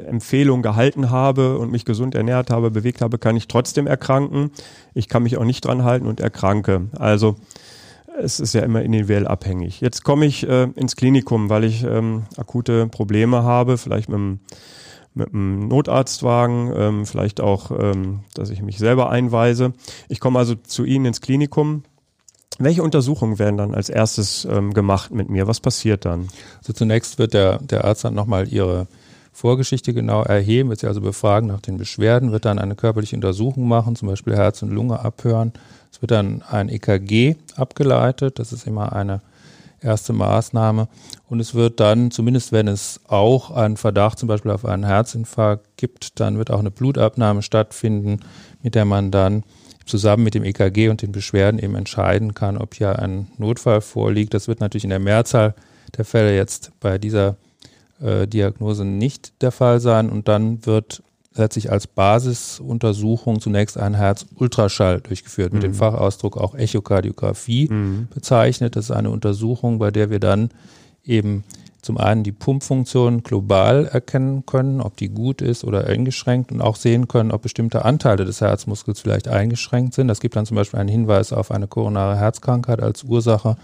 Empfehlung 0.07 0.61
gehalten 0.61 1.11
habe 1.11 1.57
und 1.57 1.71
mich 1.71 1.85
gesund 1.85 2.15
ernährt 2.15 2.49
habe, 2.49 2.71
bewegt 2.71 3.01
habe, 3.01 3.17
kann 3.17 3.35
ich 3.35 3.47
trotzdem 3.47 3.87
erkranken. 3.87 4.51
Ich 4.93 5.07
kann 5.07 5.23
mich 5.23 5.37
auch 5.37 5.45
nicht 5.45 5.63
dran 5.65 5.83
halten 5.83 6.07
und 6.07 6.19
erkranke. 6.19 6.87
Also 6.97 7.35
es 8.19 8.39
ist 8.39 8.53
ja 8.53 8.61
immer 8.61 8.81
individuell 8.81 9.27
abhängig. 9.27 9.81
Jetzt 9.81 10.03
komme 10.03 10.25
ich 10.25 10.47
äh, 10.47 10.63
ins 10.75 10.95
Klinikum, 10.95 11.49
weil 11.49 11.63
ich 11.63 11.83
ähm, 11.83 12.23
akute 12.35 12.87
Probleme 12.87 13.43
habe, 13.43 13.77
vielleicht 13.77 14.09
mit 14.09 14.17
einem 14.17 14.39
mit 15.13 15.33
einem 15.33 15.67
Notarztwagen, 15.67 16.71
ähm, 16.75 17.05
vielleicht 17.07 17.41
auch, 17.41 17.71
ähm, 17.71 18.19
dass 18.35 18.51
ich 18.51 18.61
mich 18.61 18.77
selber 18.77 19.09
einweise. 19.09 19.73
Ich 20.09 20.19
komme 20.19 20.37
also 20.37 20.53
zu 20.53 20.85
Ihnen 20.85 21.05
ins 21.05 21.21
Klinikum, 21.21 21.83
welche 22.59 22.83
Untersuchungen 22.83 23.39
werden 23.39 23.57
dann 23.57 23.75
als 23.75 23.89
erstes 23.89 24.45
ähm, 24.45 24.73
gemacht 24.73 25.11
mit 25.11 25.29
mir? 25.29 25.47
Was 25.47 25.59
passiert 25.59 26.05
dann? 26.05 26.27
Also 26.59 26.73
zunächst 26.73 27.19
wird 27.19 27.33
der, 27.33 27.59
der 27.59 27.85
Arzt 27.85 28.03
dann 28.03 28.15
nochmal 28.15 28.47
Ihre 28.47 28.87
Vorgeschichte 29.31 29.93
genau 29.93 30.23
erheben, 30.23 30.69
wird 30.69 30.79
Sie 30.79 30.87
also 30.87 31.01
befragen 31.01 31.47
nach 31.49 31.61
den 31.61 31.77
Beschwerden, 31.77 32.31
wird 32.31 32.45
dann 32.45 32.57
eine 32.57 32.75
körperliche 32.75 33.15
Untersuchung 33.15 33.67
machen, 33.67 33.95
zum 33.95 34.07
Beispiel 34.07 34.35
Herz 34.35 34.63
und 34.63 34.71
Lunge 34.71 34.99
abhören. 34.99 35.53
Es 35.91 36.01
wird 36.01 36.11
dann 36.11 36.41
ein 36.41 36.69
EKG 36.69 37.35
abgeleitet, 37.55 38.39
das 38.39 38.51
ist 38.51 38.65
immer 38.65 38.93
eine 38.93 39.21
erste 39.79 40.11
Maßnahme. 40.13 40.87
Und 41.29 41.39
es 41.39 41.53
wird 41.53 41.79
dann, 41.79 42.09
zumindest 42.09 42.51
wenn 42.51 42.67
es 42.67 42.99
auch 43.07 43.51
einen 43.51 43.77
Verdacht 43.77 44.17
zum 44.17 44.27
Beispiel 44.27 44.51
auf 44.51 44.65
einen 44.65 44.85
Herzinfarkt 44.85 45.77
gibt, 45.77 46.19
dann 46.19 46.37
wird 46.39 46.49
auch 46.49 46.59
eine 46.59 46.71
Blutabnahme 46.71 47.43
stattfinden, 47.43 48.21
mit 48.63 48.75
der 48.75 48.85
man 48.85 49.11
dann 49.11 49.43
zusammen 49.87 50.23
mit 50.23 50.33
dem 50.33 50.43
EKG 50.43 50.89
und 50.89 51.01
den 51.01 51.11
Beschwerden 51.11 51.59
eben 51.59 51.75
entscheiden 51.75 52.33
kann, 52.33 52.57
ob 52.57 52.75
hier 52.75 52.99
ein 52.99 53.27
Notfall 53.37 53.81
vorliegt. 53.81 54.33
Das 54.33 54.47
wird 54.47 54.59
natürlich 54.59 54.83
in 54.83 54.89
der 54.89 54.99
Mehrzahl 54.99 55.55
der 55.97 56.05
Fälle 56.05 56.35
jetzt 56.35 56.71
bei 56.79 56.97
dieser 56.97 57.37
äh, 58.01 58.27
Diagnose 58.27 58.85
nicht 58.85 59.41
der 59.41 59.51
Fall 59.51 59.79
sein. 59.79 60.09
Und 60.09 60.27
dann 60.27 60.65
wird 60.65 61.01
letztlich 61.35 61.71
als 61.71 61.87
Basisuntersuchung 61.87 63.39
zunächst 63.39 63.77
ein 63.77 63.93
Herzultraschall 63.93 65.01
durchgeführt, 65.01 65.53
mhm. 65.53 65.57
mit 65.57 65.63
dem 65.63 65.71
mhm. 65.71 65.75
Fachausdruck 65.75 66.37
auch 66.37 66.55
Echokardiographie 66.55 67.69
mhm. 67.69 68.07
bezeichnet. 68.13 68.75
Das 68.75 68.85
ist 68.85 68.91
eine 68.91 69.09
Untersuchung, 69.09 69.79
bei 69.79 69.91
der 69.91 70.09
wir 70.09 70.19
dann 70.19 70.49
eben 71.03 71.43
zum 71.87 71.97
einen 71.97 72.23
die 72.23 72.33
Pumpfunktion 72.33 73.23
global 73.23 73.85
erkennen 73.85 74.45
können, 74.45 74.81
ob 74.81 74.97
die 74.97 75.07
gut 75.07 75.41
ist 75.41 75.63
oder 75.63 75.87
eingeschränkt 75.87 76.51
und 76.51 76.59
auch 76.59 76.75
sehen 76.75 77.07
können, 77.07 77.31
ob 77.31 77.43
bestimmte 77.43 77.85
Anteile 77.85 78.25
des 78.25 78.41
Herzmuskels 78.41 78.99
vielleicht 78.99 79.29
eingeschränkt 79.29 79.93
sind. 79.93 80.09
Das 80.09 80.19
gibt 80.19 80.35
dann 80.35 80.45
zum 80.45 80.55
Beispiel 80.55 80.81
einen 80.81 80.89
Hinweis 80.89 81.31
auf 81.31 81.49
eine 81.49 81.67
koronare 81.67 82.17
Herzkrankheit 82.17 82.83
als 82.83 83.05
Ursache. 83.05 83.55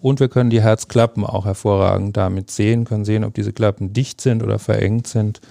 Und 0.00 0.18
wir 0.18 0.28
können 0.28 0.48
die 0.48 0.62
Herzklappen 0.62 1.26
auch 1.26 1.44
hervorragend 1.44 2.16
damit 2.16 2.50
sehen, 2.50 2.86
können 2.86 3.04
sehen, 3.04 3.22
ob 3.22 3.34
diese 3.34 3.52
Klappen 3.52 3.92
dicht 3.92 4.22
sind 4.22 4.42
oder 4.42 4.58
verengt 4.58 5.06
sind. 5.06 5.42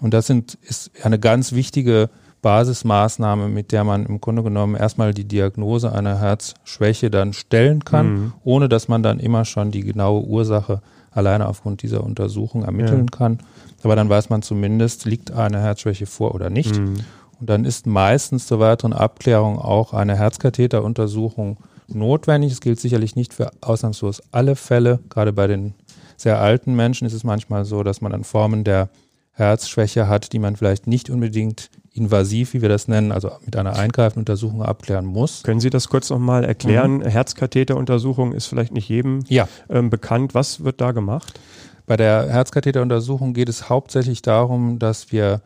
Und 0.00 0.12
das 0.12 0.26
sind, 0.26 0.58
ist 0.62 0.90
eine 1.04 1.20
ganz 1.20 1.52
wichtige 1.52 2.10
Basismaßnahme, 2.42 3.48
mit 3.48 3.70
der 3.70 3.84
man 3.84 4.06
im 4.06 4.20
Grunde 4.20 4.42
genommen 4.42 4.74
erstmal 4.74 5.14
die 5.14 5.28
Diagnose 5.28 5.92
einer 5.92 6.18
Herzschwäche 6.18 7.12
dann 7.12 7.32
stellen 7.32 7.84
kann, 7.84 8.12
mhm. 8.12 8.32
ohne 8.42 8.68
dass 8.68 8.88
man 8.88 9.04
dann 9.04 9.20
immer 9.20 9.44
schon 9.44 9.70
die 9.70 9.84
genaue 9.84 10.24
Ursache 10.24 10.82
alleine 11.10 11.48
aufgrund 11.48 11.82
dieser 11.82 12.04
Untersuchung 12.04 12.64
ermitteln 12.64 13.06
ja. 13.10 13.16
kann. 13.16 13.38
Aber 13.82 13.96
dann 13.96 14.08
weiß 14.08 14.30
man 14.30 14.42
zumindest, 14.42 15.04
liegt 15.04 15.30
eine 15.32 15.60
Herzschwäche 15.60 16.06
vor 16.06 16.34
oder 16.34 16.50
nicht. 16.50 16.78
Mhm. 16.78 16.96
Und 17.40 17.48
dann 17.48 17.64
ist 17.64 17.86
meistens 17.86 18.46
zur 18.46 18.60
weiteren 18.60 18.92
Abklärung 18.92 19.58
auch 19.58 19.94
eine 19.94 20.16
Herzkatheteruntersuchung 20.16 21.56
notwendig. 21.88 22.52
Es 22.52 22.60
gilt 22.60 22.78
sicherlich 22.78 23.16
nicht 23.16 23.32
für 23.32 23.50
ausnahmslos 23.62 24.22
alle 24.30 24.56
Fälle. 24.56 25.00
Gerade 25.08 25.32
bei 25.32 25.46
den 25.46 25.74
sehr 26.16 26.38
alten 26.38 26.74
Menschen 26.74 27.06
ist 27.06 27.14
es 27.14 27.24
manchmal 27.24 27.64
so, 27.64 27.82
dass 27.82 28.02
man 28.02 28.12
dann 28.12 28.24
Formen 28.24 28.62
der 28.62 28.90
Herzschwäche 29.32 30.06
hat, 30.06 30.34
die 30.34 30.38
man 30.38 30.56
vielleicht 30.56 30.86
nicht 30.86 31.08
unbedingt 31.08 31.70
invasiv, 31.92 32.54
wie 32.54 32.62
wir 32.62 32.68
das 32.68 32.88
nennen, 32.88 33.12
also 33.12 33.30
mit 33.44 33.56
einer 33.56 33.76
eingreifenden 33.76 34.22
Untersuchung 34.22 34.62
abklären 34.62 35.06
muss. 35.06 35.42
Können 35.42 35.60
Sie 35.60 35.70
das 35.70 35.88
kurz 35.88 36.10
nochmal 36.10 36.44
erklären? 36.44 36.98
Mhm. 36.98 37.02
Herzkatheteruntersuchung 37.02 38.32
ist 38.32 38.46
vielleicht 38.46 38.72
nicht 38.72 38.88
jedem 38.88 39.24
ja. 39.28 39.48
ähm, 39.68 39.90
bekannt. 39.90 40.34
Was 40.34 40.62
wird 40.62 40.80
da 40.80 40.92
gemacht? 40.92 41.40
Bei 41.86 41.96
der 41.96 42.28
Herzkatheteruntersuchung 42.28 43.34
geht 43.34 43.48
es 43.48 43.68
hauptsächlich 43.68 44.22
darum, 44.22 44.78
dass 44.78 45.10
wir 45.10 45.42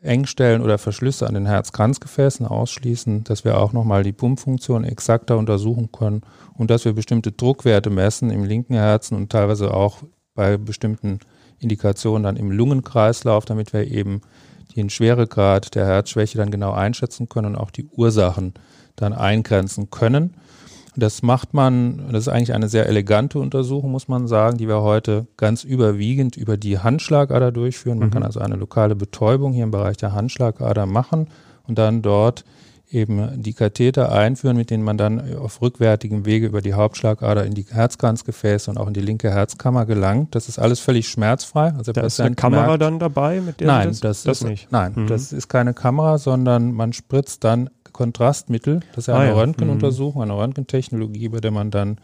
Engstellen 0.00 0.62
oder 0.62 0.78
Verschlüsse 0.78 1.26
an 1.26 1.34
den 1.34 1.46
Herzkranzgefäßen 1.46 2.46
ausschließen, 2.46 3.24
dass 3.24 3.44
wir 3.44 3.58
auch 3.58 3.72
nochmal 3.72 4.04
die 4.04 4.12
Pumpfunktion 4.12 4.84
exakter 4.84 5.38
untersuchen 5.38 5.90
können 5.90 6.22
und 6.54 6.70
dass 6.70 6.84
wir 6.84 6.92
bestimmte 6.92 7.32
Druckwerte 7.32 7.90
messen 7.90 8.30
im 8.30 8.44
linken 8.44 8.74
Herzen 8.74 9.16
und 9.16 9.30
teilweise 9.32 9.74
auch 9.74 9.98
bei 10.34 10.56
bestimmten 10.56 11.18
Indikationen 11.58 12.22
dann 12.22 12.36
im 12.36 12.52
Lungenkreislauf, 12.52 13.44
damit 13.44 13.72
wir 13.72 13.90
eben 13.90 14.20
den 14.78 14.90
Schweregrad 14.90 15.74
der 15.74 15.86
Herzschwäche 15.86 16.38
dann 16.38 16.50
genau 16.50 16.72
einschätzen 16.72 17.28
können 17.28 17.54
und 17.54 17.56
auch 17.56 17.70
die 17.70 17.86
Ursachen 17.86 18.54
dann 18.96 19.12
eingrenzen 19.12 19.90
können. 19.90 20.34
Das 20.96 21.22
macht 21.22 21.54
man, 21.54 22.08
das 22.10 22.22
ist 22.22 22.28
eigentlich 22.28 22.54
eine 22.54 22.68
sehr 22.68 22.86
elegante 22.86 23.38
Untersuchung, 23.38 23.92
muss 23.92 24.08
man 24.08 24.26
sagen, 24.26 24.58
die 24.58 24.66
wir 24.66 24.82
heute 24.82 25.26
ganz 25.36 25.62
überwiegend 25.62 26.36
über 26.36 26.56
die 26.56 26.78
Handschlagader 26.78 27.52
durchführen. 27.52 27.98
Man 27.98 28.08
mhm. 28.08 28.12
kann 28.12 28.22
also 28.24 28.40
eine 28.40 28.56
lokale 28.56 28.96
Betäubung 28.96 29.52
hier 29.52 29.64
im 29.64 29.70
Bereich 29.70 29.96
der 29.96 30.12
Handschlagader 30.12 30.86
machen 30.86 31.28
und 31.68 31.78
dann 31.78 32.02
dort 32.02 32.44
eben 32.90 33.42
die 33.42 33.52
Katheter 33.52 34.12
einführen, 34.12 34.56
mit 34.56 34.70
denen 34.70 34.82
man 34.82 34.96
dann 34.96 35.36
auf 35.36 35.60
rückwärtigem 35.60 36.24
Wege 36.24 36.46
über 36.46 36.62
die 36.62 36.74
Hauptschlagader 36.74 37.44
in 37.44 37.54
die 37.54 37.66
Herzkranzgefäße 37.68 38.70
und 38.70 38.78
auch 38.78 38.88
in 38.88 38.94
die 38.94 39.00
linke 39.00 39.30
Herzkammer 39.30 39.86
gelangt. 39.86 40.34
Das 40.34 40.48
ist 40.48 40.58
alles 40.58 40.80
völlig 40.80 41.08
schmerzfrei. 41.08 41.72
Also 41.76 41.92
da 41.92 42.02
ist 42.02 42.20
eine 42.20 42.34
Kamera 42.34 42.66
merkt, 42.66 42.82
dann 42.82 42.98
dabei, 42.98 43.40
mit 43.40 43.60
der 43.60 43.66
nein, 43.66 43.88
das, 43.88 44.00
das, 44.00 44.22
das 44.22 44.42
ist, 44.42 44.48
nicht. 44.48 44.72
Nein, 44.72 44.92
mhm. 44.94 45.06
das 45.06 45.32
ist 45.32 45.48
keine 45.48 45.74
Kamera, 45.74 46.18
sondern 46.18 46.72
man 46.72 46.92
spritzt 46.92 47.44
dann 47.44 47.70
Kontrastmittel. 47.92 48.80
Das 48.92 49.04
ist 49.04 49.06
ja 49.08 49.14
eine 49.14 49.32
ah, 49.32 49.34
ja. 49.34 49.40
Röntgenuntersuchung, 49.40 50.22
eine 50.22 50.36
Röntgentechnologie, 50.36 51.28
bei 51.28 51.40
der 51.40 51.50
man 51.50 51.70
dann 51.70 51.98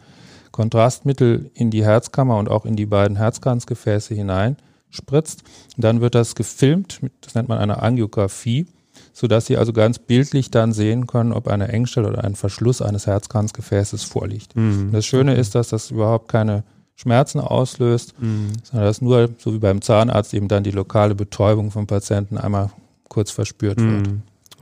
Kontrastmittel 0.51 1.51
in 1.53 1.71
die 1.71 1.83
Herzkammer 1.83 2.37
und 2.37 2.49
auch 2.49 2.65
in 2.65 2.75
die 2.75 2.85
beiden 2.85 3.17
Herzkranzgefäße 3.17 4.13
hineinspritzt. 4.13 5.43
dann 5.77 6.01
wird 6.01 6.15
das 6.15 6.35
gefilmt, 6.35 7.01
das 7.21 7.35
nennt 7.35 7.49
man 7.49 7.57
eine 7.57 7.81
Angiografie, 7.81 8.67
sodass 9.15 9.45
Sie 9.45 9.55
also 9.55 9.71
ganz 9.71 9.97
bildlich 9.97 10.51
dann 10.51 10.73
sehen 10.73 11.07
können, 11.07 11.31
ob 11.31 11.47
eine 11.47 11.69
Engstelle 11.69 12.09
oder 12.09 12.25
ein 12.25 12.35
Verschluss 12.35 12.81
eines 12.81 13.07
Herzkranzgefäßes 13.07 14.03
vorliegt. 14.03 14.57
Mhm. 14.57 14.89
Das 14.91 15.05
Schöne 15.05 15.31
okay. 15.31 15.39
ist, 15.39 15.55
dass 15.55 15.69
das 15.69 15.89
überhaupt 15.89 16.27
keine 16.27 16.63
Schmerzen 16.95 17.39
auslöst, 17.39 18.13
mhm. 18.19 18.49
sondern 18.63 18.87
dass 18.87 19.01
nur, 19.01 19.29
so 19.37 19.53
wie 19.53 19.59
beim 19.59 19.81
Zahnarzt, 19.81 20.33
eben 20.33 20.49
dann 20.49 20.65
die 20.65 20.71
lokale 20.71 21.15
Betäubung 21.15 21.71
vom 21.71 21.87
Patienten 21.87 22.37
einmal 22.37 22.71
kurz 23.07 23.31
verspürt 23.31 23.79
mhm. 23.79 23.91
wird. 23.91 24.09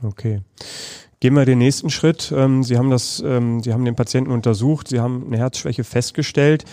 Okay. 0.04 0.40
Gehen 1.18 1.34
wir 1.34 1.44
den 1.46 1.58
nächsten 1.58 1.90
Schritt. 1.90 2.32
Ähm, 2.36 2.62
Sie 2.62 2.78
haben 2.78 2.90
das, 2.90 3.20
ähm, 3.26 3.60
Sie 3.60 3.72
haben 3.72 3.84
den 3.84 3.96
Patienten 3.96 4.30
untersucht, 4.30 4.86
Sie 4.86 5.00
haben 5.00 5.26
eine 5.26 5.38
Herzschwäche 5.38 5.82
festgestellt. 5.82 6.64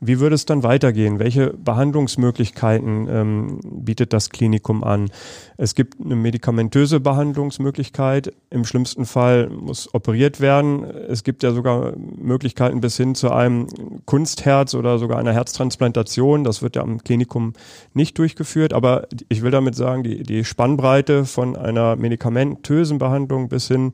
Wie 0.00 0.20
würde 0.20 0.34
es 0.34 0.44
dann 0.44 0.62
weitergehen? 0.62 1.18
Welche 1.18 1.50
Behandlungsmöglichkeiten 1.50 3.08
ähm, 3.08 3.60
bietet 3.62 4.12
das 4.12 4.30
Klinikum 4.30 4.82
an? 4.82 5.10
Es 5.56 5.74
gibt 5.74 6.00
eine 6.00 6.16
medikamentöse 6.16 7.00
Behandlungsmöglichkeit. 7.00 8.32
Im 8.50 8.64
schlimmsten 8.64 9.06
Fall 9.06 9.48
muss 9.48 9.94
operiert 9.94 10.40
werden. 10.40 10.84
Es 10.84 11.22
gibt 11.22 11.42
ja 11.42 11.52
sogar 11.52 11.94
Möglichkeiten 11.96 12.80
bis 12.80 12.96
hin 12.96 13.14
zu 13.14 13.30
einem 13.30 13.68
Kunstherz 14.04 14.74
oder 14.74 14.98
sogar 14.98 15.18
einer 15.18 15.32
Herztransplantation. 15.32 16.44
Das 16.44 16.60
wird 16.60 16.76
ja 16.76 16.82
am 16.82 17.02
Klinikum 17.02 17.52
nicht 17.92 18.18
durchgeführt. 18.18 18.72
Aber 18.72 19.06
ich 19.28 19.42
will 19.42 19.52
damit 19.52 19.76
sagen, 19.76 20.02
die, 20.02 20.22
die 20.24 20.44
Spannbreite 20.44 21.24
von 21.24 21.56
einer 21.56 21.96
medikamentösen 21.96 22.98
Behandlung 22.98 23.48
bis 23.48 23.68
hin 23.68 23.92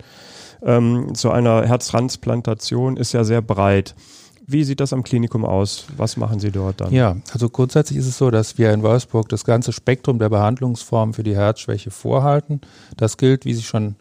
ähm, 0.62 1.14
zu 1.14 1.30
einer 1.30 1.66
Herztransplantation 1.66 2.96
ist 2.96 3.12
ja 3.12 3.22
sehr 3.24 3.42
breit. 3.42 3.94
Wie 4.50 4.64
sieht 4.64 4.80
das 4.80 4.92
am 4.92 5.02
Klinikum 5.02 5.44
aus? 5.44 5.86
Was 5.96 6.16
machen 6.16 6.40
Sie 6.40 6.50
dort 6.50 6.80
dann? 6.80 6.92
Ja, 6.92 7.16
also 7.32 7.48
grundsätzlich 7.48 7.98
ist 7.98 8.06
es 8.06 8.18
so, 8.18 8.30
dass 8.30 8.58
wir 8.58 8.72
in 8.72 8.82
Wolfsburg 8.82 9.28
das 9.28 9.44
ganze 9.44 9.72
Spektrum 9.72 10.18
der 10.18 10.28
Behandlungsformen 10.28 11.14
für 11.14 11.22
die 11.22 11.36
Herzschwäche 11.36 11.90
vorhalten. 11.90 12.60
Das 12.96 13.16
gilt, 13.16 13.44
wie 13.44 13.54
Sie 13.54 13.62
schon 13.62 13.94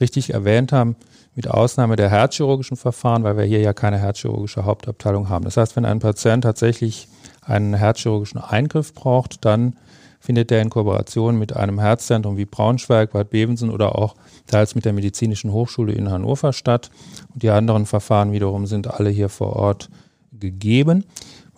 richtig 0.00 0.32
erwähnt 0.32 0.72
haben, 0.72 0.96
mit 1.34 1.48
Ausnahme 1.48 1.96
der 1.96 2.10
herzchirurgischen 2.10 2.76
Verfahren, 2.76 3.24
weil 3.24 3.36
wir 3.36 3.44
hier 3.44 3.60
ja 3.60 3.72
keine 3.72 3.98
herzchirurgische 3.98 4.64
Hauptabteilung 4.64 5.28
haben. 5.28 5.44
Das 5.44 5.56
heißt, 5.56 5.76
wenn 5.76 5.84
ein 5.84 5.98
Patient 5.98 6.44
tatsächlich 6.44 7.08
einen 7.42 7.74
herzchirurgischen 7.74 8.40
Eingriff 8.40 8.94
braucht, 8.94 9.44
dann 9.44 9.76
findet 10.22 10.50
der 10.50 10.62
in 10.62 10.70
Kooperation 10.70 11.36
mit 11.36 11.56
einem 11.56 11.80
Herzzentrum 11.80 12.36
wie 12.36 12.44
Braunschweig, 12.44 13.12
Bad 13.12 13.30
Bevensen 13.30 13.70
oder 13.70 13.98
auch 13.98 14.14
teils 14.46 14.76
mit 14.76 14.84
der 14.84 14.92
Medizinischen 14.92 15.52
Hochschule 15.52 15.92
in 15.92 16.10
Hannover 16.10 16.52
statt. 16.52 16.90
Und 17.34 17.42
die 17.42 17.50
anderen 17.50 17.86
Verfahren 17.86 18.30
wiederum 18.30 18.66
sind 18.66 18.86
alle 18.86 19.10
hier 19.10 19.28
vor 19.28 19.56
Ort 19.56 19.90
gegeben. 20.30 21.04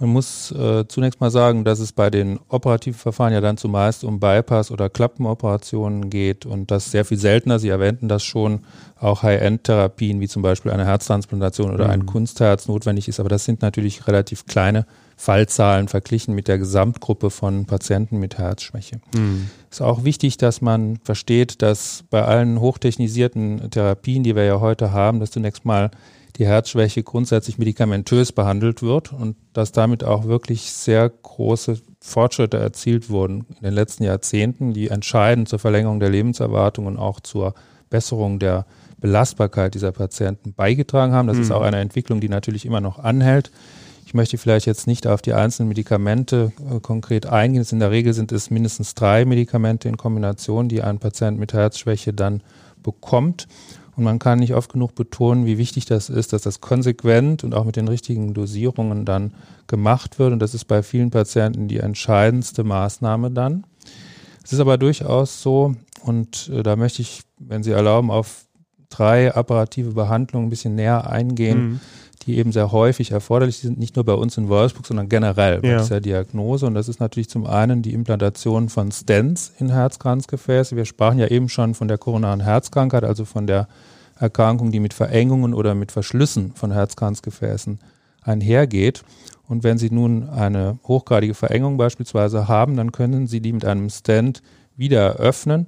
Man 0.01 0.09
muss 0.09 0.51
äh, 0.51 0.89
zunächst 0.89 1.21
mal 1.21 1.31
sagen, 1.31 1.65
dass 1.65 1.79
es 1.79 1.93
bei 1.93 2.11
den 2.11 2.41
operativen 2.49 2.99
Verfahren 2.99 3.33
ja 3.33 3.41
dann 3.41 3.59
zumeist 3.59 4.03
um 4.03 4.19
Bypass- 4.19 4.73
oder 4.73 4.89
Klappenoperationen 4.89 6.11
geht 6.11 6.47
und 6.47 6.71
das 6.71 6.91
sehr 6.91 7.05
viel 7.05 7.19
seltener, 7.19 7.59
Sie 7.59 7.69
erwähnten 7.69 8.09
das 8.09 8.25
schon, 8.25 8.61
auch 8.99 9.23
High-End-Therapien 9.23 10.21
wie 10.21 10.27
zum 10.27 10.43
Beispiel 10.43 10.73
eine 10.73 10.87
Herztransplantation 10.87 11.73
oder 11.73 11.85
mhm. 11.85 11.91
ein 11.91 12.07
Kunstherz 12.07 12.67
notwendig 12.67 13.09
ist. 13.09 13.21
Aber 13.21 13.29
das 13.29 13.45
sind 13.45 13.63
natürlich 13.63 14.09
relativ 14.09 14.47
kleine 14.47 14.87
Fallzahlen 15.17 15.89
verglichen 15.89 16.35
mit 16.35 16.49
der 16.49 16.59
Gesamtgruppe 16.59 17.31
von 17.31 17.67
Patienten 17.67 18.19
mit 18.19 18.39
Herzschwäche. 18.39 19.01
Mhm. 19.15 19.49
Ist 19.71 19.83
auch 19.83 20.05
wichtig, 20.05 20.37
dass 20.37 20.61
man 20.61 20.99
versteht, 21.05 21.63
dass 21.63 22.05
bei 22.11 22.25
allen 22.25 22.61
hochtechnisierten 22.61 23.71
Therapien, 23.71 24.23
die 24.23 24.37
wir 24.37 24.45
ja 24.45 24.61
heute 24.61 24.93
haben, 24.93 25.21
dass 25.21 25.31
zunächst 25.31 25.65
mal 25.65 25.91
die 26.37 26.47
Herzschwäche 26.47 27.03
grundsätzlich 27.03 27.59
medikamentös 27.59 28.33
behandelt 28.33 28.83
wird 28.83 29.13
und 29.13 29.37
dass 29.53 29.71
damit 29.71 30.03
auch 30.03 30.25
wirklich 30.25 30.63
sehr 30.63 31.09
große 31.09 31.81
Fortschritte 32.01 32.57
erzielt 32.57 33.09
wurden 33.09 33.47
in 33.51 33.63
den 33.63 33.75
letzten 33.75 34.03
Jahrzehnten, 34.03 34.75
die 34.75 34.89
entscheidend 34.89 35.49
zur 35.49 35.61
Verlängerung 35.61 36.01
der 36.01 36.11
Lebenserwartung 36.11 36.87
und 36.87 36.99
auch 36.99 37.21
zur 37.21 37.55
Besserung 37.89 38.41
der 38.41 38.67
Belastbarkeit 38.99 39.75
dieser 39.75 39.93
Patienten 39.93 40.55
beigetragen 40.55 41.13
haben. 41.13 41.29
Das 41.29 41.37
mhm. 41.37 41.43
ist 41.45 41.51
auch 41.53 41.63
eine 41.63 41.79
Entwicklung, 41.79 42.21
die 42.21 42.29
natürlich 42.29 42.67
immer 42.67 42.81
noch 42.81 42.99
anhält. 42.99 43.53
Ich 44.15 44.17
möchte 44.17 44.39
vielleicht 44.39 44.67
jetzt 44.67 44.87
nicht 44.87 45.09
auf 45.09 45.23
die 45.23 45.33
einzelnen 45.33 45.71
Medikamente 45.71 46.53
äh, 46.71 46.79
konkret 46.79 47.27
eingehen. 47.27 47.67
In 47.69 47.81
der 47.81 47.91
Regel 47.91 48.15
sind 48.15 48.31
es 48.31 48.49
mindestens 48.49 48.95
drei 48.95 49.25
Medikamente 49.25 49.89
in 49.89 49.97
Kombination, 49.97 50.69
die 50.69 50.83
ein 50.83 51.01
Patient 51.01 51.37
mit 51.37 51.53
Herzschwäche 51.53 52.13
dann 52.13 52.41
bekommt. 52.81 53.49
Und 53.97 54.05
man 54.05 54.21
kann 54.21 54.39
nicht 54.39 54.55
oft 54.55 54.73
genug 54.73 54.95
betonen, 54.95 55.47
wie 55.47 55.59
wichtig 55.59 55.87
das 55.87 56.11
ist, 56.11 56.33
dass 56.33 56.43
das 56.43 56.61
konsequent 56.61 57.43
und 57.43 57.57
auch 57.57 57.65
mit 57.65 57.75
den 57.75 57.89
richtigen 57.89 58.35
Dosierungen 58.35 59.05
dann 59.05 59.35
gemacht 59.67 60.21
wird. 60.21 60.33
Und 60.33 60.39
das 60.39 60.55
ist 60.55 60.67
bei 60.67 60.85
vielen 60.85 61.11
Patienten 61.11 61.67
die 61.67 61.79
entscheidendste 61.79 62.63
Maßnahme 62.63 63.33
dann. 63.33 63.67
Es 64.45 64.53
ist 64.53 64.61
aber 64.61 64.79
durchaus 64.79 65.43
so, 65.43 65.75
und 66.05 66.53
äh, 66.55 66.63
da 66.63 66.77
möchte 66.77 67.03
ich, 67.03 67.23
wenn 67.41 67.65
Sie 67.65 67.73
erlauben, 67.73 68.13
auf 68.13 68.45
drei 68.91 69.35
apparative 69.35 69.91
Behandlungen 69.91 70.47
ein 70.47 70.51
bisschen 70.51 70.77
näher 70.77 71.11
eingehen. 71.11 71.71
Mhm 71.71 71.81
die 72.27 72.39
eben 72.39 72.53
sehr 72.53 72.73
häufig 72.73 73.11
erforderlich 73.11 73.59
sind, 73.59 73.79
nicht 73.79 73.97
nur 73.97 74.05
bei 74.05 74.15
uns 74.15 74.37
in 74.37 74.49
Wolfsburg, 74.49 74.87
sondern 74.87 75.09
generell 75.09 75.61
bei 75.61 75.69
ja. 75.69 75.79
dieser 75.79 76.01
Diagnose. 76.01 76.67
Und 76.67 76.75
das 76.75 76.89
ist 76.89 77.01
natürlich 77.01 77.29
zum 77.29 77.47
einen 77.47 77.83
die 77.83 77.93
Implantation 77.93 78.69
von 78.69 78.91
Stents 78.93 79.53
in 79.59 79.71
Herzkranzgefäße. 79.71 80.77
Wir 80.77 80.85
sprachen 80.85 81.19
ja 81.19 81.29
eben 81.29 81.49
schon 81.49 81.75
von 81.75 81.89
der 81.89 81.99
koronaren 81.99 82.41
Herzkrankheit, 82.41 83.05
also 83.05 83.25
von 83.25 83.47
der 83.47 83.69
Erkrankung, 84.19 84.71
die 84.71 84.81
mit 84.81 84.95
Verengungen 84.95 85.55
oder 85.55 85.75
mit 85.75 85.93
Verschlüssen 85.93 86.53
von 86.55 86.73
Herzkranzgefäßen 86.73 87.79
einhergeht. 88.23 89.03
Und 89.47 89.63
wenn 89.63 89.77
Sie 89.77 89.91
nun 89.91 90.29
eine 90.31 90.79
hochgradige 90.87 91.35
Verengung 91.35 91.77
beispielsweise 91.77 92.49
haben, 92.49 92.77
dann 92.77 92.93
können 92.93 93.27
Sie 93.27 93.41
die 93.41 93.53
mit 93.53 93.65
einem 93.65 93.91
Stent 93.91 94.43
wieder 94.77 95.17
öffnen. 95.17 95.67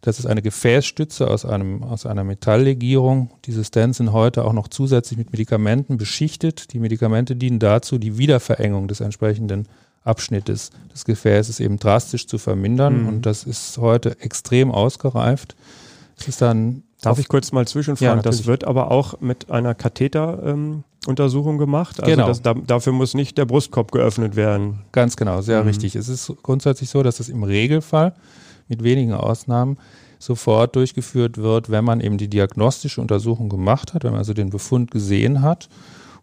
Das 0.00 0.20
ist 0.20 0.26
eine 0.26 0.42
Gefäßstütze 0.42 1.28
aus, 1.28 1.44
einem, 1.44 1.82
aus 1.82 2.06
einer 2.06 2.22
Metalllegierung. 2.22 3.30
Diese 3.46 3.64
Stents 3.64 3.98
sind 3.98 4.12
heute 4.12 4.44
auch 4.44 4.52
noch 4.52 4.68
zusätzlich 4.68 5.18
mit 5.18 5.32
Medikamenten 5.32 5.96
beschichtet. 5.96 6.72
Die 6.72 6.78
Medikamente 6.78 7.34
dienen 7.34 7.58
dazu, 7.58 7.98
die 7.98 8.16
Wiederverengung 8.16 8.86
des 8.86 9.00
entsprechenden 9.00 9.66
Abschnittes 10.04 10.70
des 10.92 11.04
Gefäßes 11.04 11.58
eben 11.60 11.78
drastisch 11.78 12.28
zu 12.28 12.38
vermindern. 12.38 13.02
Mhm. 13.02 13.08
Und 13.08 13.26
das 13.26 13.42
ist 13.42 13.78
heute 13.78 14.20
extrem 14.20 14.70
ausgereift. 14.70 15.56
Es 16.16 16.28
ist 16.28 16.42
dann 16.42 16.84
Darf 17.00 17.18
ich 17.18 17.28
kurz 17.28 17.52
mal 17.52 17.66
zwischenfragen? 17.66 18.16
Ja, 18.16 18.22
das 18.22 18.46
wird 18.46 18.64
aber 18.64 18.90
auch 18.90 19.20
mit 19.20 19.50
einer 19.50 19.74
Katheteruntersuchung 19.74 21.54
ähm, 21.54 21.58
gemacht. 21.58 22.00
Also 22.00 22.10
genau. 22.10 22.26
Das, 22.26 22.42
da, 22.42 22.54
dafür 22.54 22.92
muss 22.92 23.14
nicht 23.14 23.38
der 23.38 23.44
Brustkorb 23.44 23.92
geöffnet 23.92 24.34
werden. 24.34 24.80
Ganz 24.90 25.16
genau, 25.16 25.40
sehr 25.40 25.62
mhm. 25.62 25.68
richtig. 25.68 25.94
Es 25.94 26.08
ist 26.08 26.32
grundsätzlich 26.42 26.90
so, 26.90 27.04
dass 27.04 27.20
es 27.20 27.28
im 27.28 27.44
Regelfall 27.44 28.14
mit 28.68 28.82
wenigen 28.82 29.12
Ausnahmen 29.12 29.78
sofort 30.18 30.76
durchgeführt 30.76 31.38
wird, 31.38 31.70
wenn 31.70 31.84
man 31.84 32.00
eben 32.00 32.18
die 32.18 32.28
diagnostische 32.28 33.00
Untersuchung 33.00 33.48
gemacht 33.48 33.94
hat, 33.94 34.04
wenn 34.04 34.10
man 34.10 34.18
also 34.18 34.34
den 34.34 34.50
Befund 34.50 34.90
gesehen 34.90 35.42
hat 35.42 35.68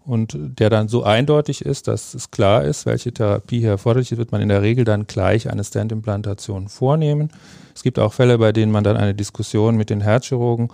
und 0.06 0.38
der 0.38 0.70
dann 0.70 0.88
so 0.88 1.04
eindeutig 1.04 1.64
ist, 1.64 1.88
dass 1.88 2.14
es 2.14 2.30
klar 2.30 2.64
ist, 2.64 2.86
welche 2.86 3.14
Therapie 3.14 3.60
hier 3.60 3.70
erforderlich 3.70 4.12
ist, 4.12 4.18
wird 4.18 4.32
man 4.32 4.42
in 4.42 4.50
der 4.50 4.62
Regel 4.62 4.86
dann 4.86 5.08
gleich 5.08 5.50
eine 5.50 5.64
Stent-Implantation 5.64 6.68
vornehmen. 6.68 7.30
Es 7.74 7.84
gibt 7.84 7.98
auch 7.98 8.14
Fälle, 8.14 8.38
bei 8.38 8.52
denen 8.52 8.72
man 8.72 8.84
dann 8.84 8.98
eine 8.98 9.16
Diskussion 9.16 9.78
mit 9.78 9.90
den 9.90 10.02
Herzchirurgen 10.02 10.70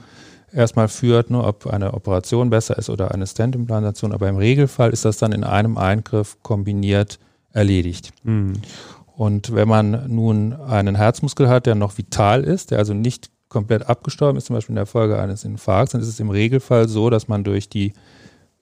erstmal 0.51 0.89
führt, 0.89 1.29
nur 1.29 1.47
ob 1.47 1.67
eine 1.67 1.93
Operation 1.93 2.49
besser 2.49 2.77
ist 2.77 2.89
oder 2.89 3.11
eine 3.11 3.25
Stent-Implantation, 3.25 4.11
aber 4.11 4.27
im 4.27 4.37
Regelfall 4.37 4.91
ist 4.91 5.05
das 5.05 5.17
dann 5.17 5.31
in 5.31 5.43
einem 5.43 5.77
Eingriff 5.77 6.37
kombiniert 6.43 7.19
erledigt. 7.53 8.11
Mhm. 8.23 8.53
Und 9.21 9.53
wenn 9.53 9.67
man 9.67 10.05
nun 10.07 10.53
einen 10.53 10.95
Herzmuskel 10.95 11.47
hat, 11.47 11.67
der 11.67 11.75
noch 11.75 11.95
vital 11.95 12.43
ist, 12.43 12.71
der 12.71 12.79
also 12.79 12.95
nicht 12.95 13.29
komplett 13.49 13.87
abgestorben 13.87 14.35
ist, 14.35 14.47
zum 14.47 14.55
Beispiel 14.55 14.73
in 14.73 14.77
der 14.77 14.87
Folge 14.87 15.19
eines 15.19 15.43
Infarkts, 15.43 15.91
dann 15.91 16.01
ist 16.01 16.07
es 16.07 16.19
im 16.19 16.31
Regelfall 16.31 16.89
so, 16.89 17.11
dass 17.11 17.27
man 17.27 17.43
durch 17.43 17.69
die 17.69 17.93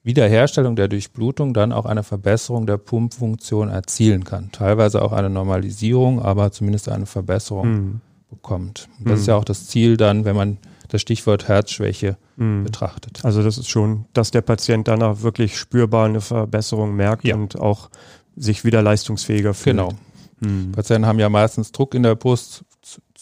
Wiederherstellung 0.03 0.75
der 0.75 0.89
Durchblutung 0.89 1.53
dann 1.53 1.71
auch 1.71 1.85
eine 1.85 2.03
Verbesserung 2.03 2.67
der 2.67 2.75
Pumpfunktion 2.75 3.69
erzielen 3.69 4.25
kann. 4.25 4.51
Teilweise 4.51 5.01
auch 5.01 5.13
eine 5.13 5.29
Normalisierung, 5.29 6.21
aber 6.21 6.51
zumindest 6.51 6.89
eine 6.89 7.05
Verbesserung 7.05 7.71
mhm. 7.71 8.01
bekommt. 8.29 8.89
Und 8.99 9.07
das 9.07 9.19
mhm. 9.19 9.21
ist 9.21 9.27
ja 9.27 9.35
auch 9.37 9.45
das 9.45 9.67
Ziel 9.67 9.95
dann, 9.95 10.25
wenn 10.25 10.35
man 10.35 10.57
das 10.89 10.99
Stichwort 10.99 11.47
Herzschwäche 11.47 12.17
mhm. 12.35 12.65
betrachtet. 12.65 13.23
Also 13.23 13.43
das 13.43 13.57
ist 13.57 13.69
schon, 13.69 14.07
dass 14.11 14.31
der 14.31 14.41
Patient 14.41 14.89
danach 14.89 15.21
wirklich 15.21 15.57
spürbar 15.57 16.07
eine 16.07 16.19
Verbesserung 16.19 16.97
merkt 16.97 17.23
ja. 17.23 17.35
und 17.35 17.57
auch 17.57 17.89
sich 18.35 18.65
wieder 18.65 18.81
leistungsfähiger 18.81 19.53
fühlt. 19.53 19.77
Genau. 19.77 19.93
Mhm. 20.39 20.71
Patienten 20.71 21.07
haben 21.07 21.19
ja 21.19 21.29
meistens 21.29 21.71
Druck 21.71 21.93
in 21.95 22.03
der 22.03 22.15
Brust, 22.15 22.63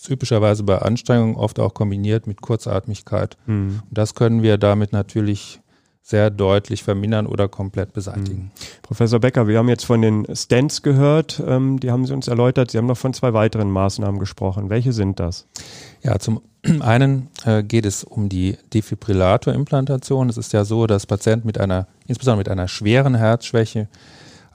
typischerweise 0.03 0.63
bei 0.63 0.79
Anstrengung, 0.79 1.35
oft 1.35 1.59
auch 1.59 1.73
kombiniert 1.73 2.27
mit 2.27 2.41
Kurzatmigkeit. 2.41 3.37
Mhm. 3.45 3.81
Und 3.89 3.97
das 3.97 4.15
können 4.15 4.41
wir 4.41 4.57
damit 4.57 4.93
natürlich 4.93 5.59
sehr 6.07 6.29
deutlich 6.29 6.83
vermindern 6.83 7.27
oder 7.27 7.49
komplett 7.49 7.91
beseitigen. 7.91 8.43
Mhm. 8.43 8.51
Professor 8.81 9.19
Becker, 9.19 9.47
wir 9.49 9.57
haben 9.57 9.67
jetzt 9.67 9.85
von 9.85 10.01
den 10.01 10.25
Stents 10.33 10.81
gehört, 10.81 11.43
ähm, 11.45 11.81
die 11.81 11.91
haben 11.91 12.05
Sie 12.05 12.13
uns 12.13 12.29
erläutert. 12.29 12.71
Sie 12.71 12.77
haben 12.77 12.85
noch 12.85 12.97
von 12.97 13.13
zwei 13.13 13.33
weiteren 13.33 13.69
Maßnahmen 13.69 14.17
gesprochen. 14.17 14.69
Welche 14.69 14.93
sind 14.93 15.19
das? 15.19 15.47
Ja, 16.03 16.17
zum 16.17 16.41
einen 16.79 17.27
äh, 17.43 17.61
geht 17.61 17.85
es 17.85 18.05
um 18.05 18.29
die 18.29 18.57
Defibrillatorimplantation. 18.73 20.29
Es 20.29 20.37
ist 20.37 20.53
ja 20.53 20.63
so, 20.63 20.87
dass 20.87 21.05
Patienten 21.05 21.45
mit 21.45 21.59
einer, 21.59 21.87
insbesondere 22.07 22.37
mit 22.37 22.49
einer 22.49 22.69
schweren 22.69 23.15
Herzschwäche, 23.15 23.89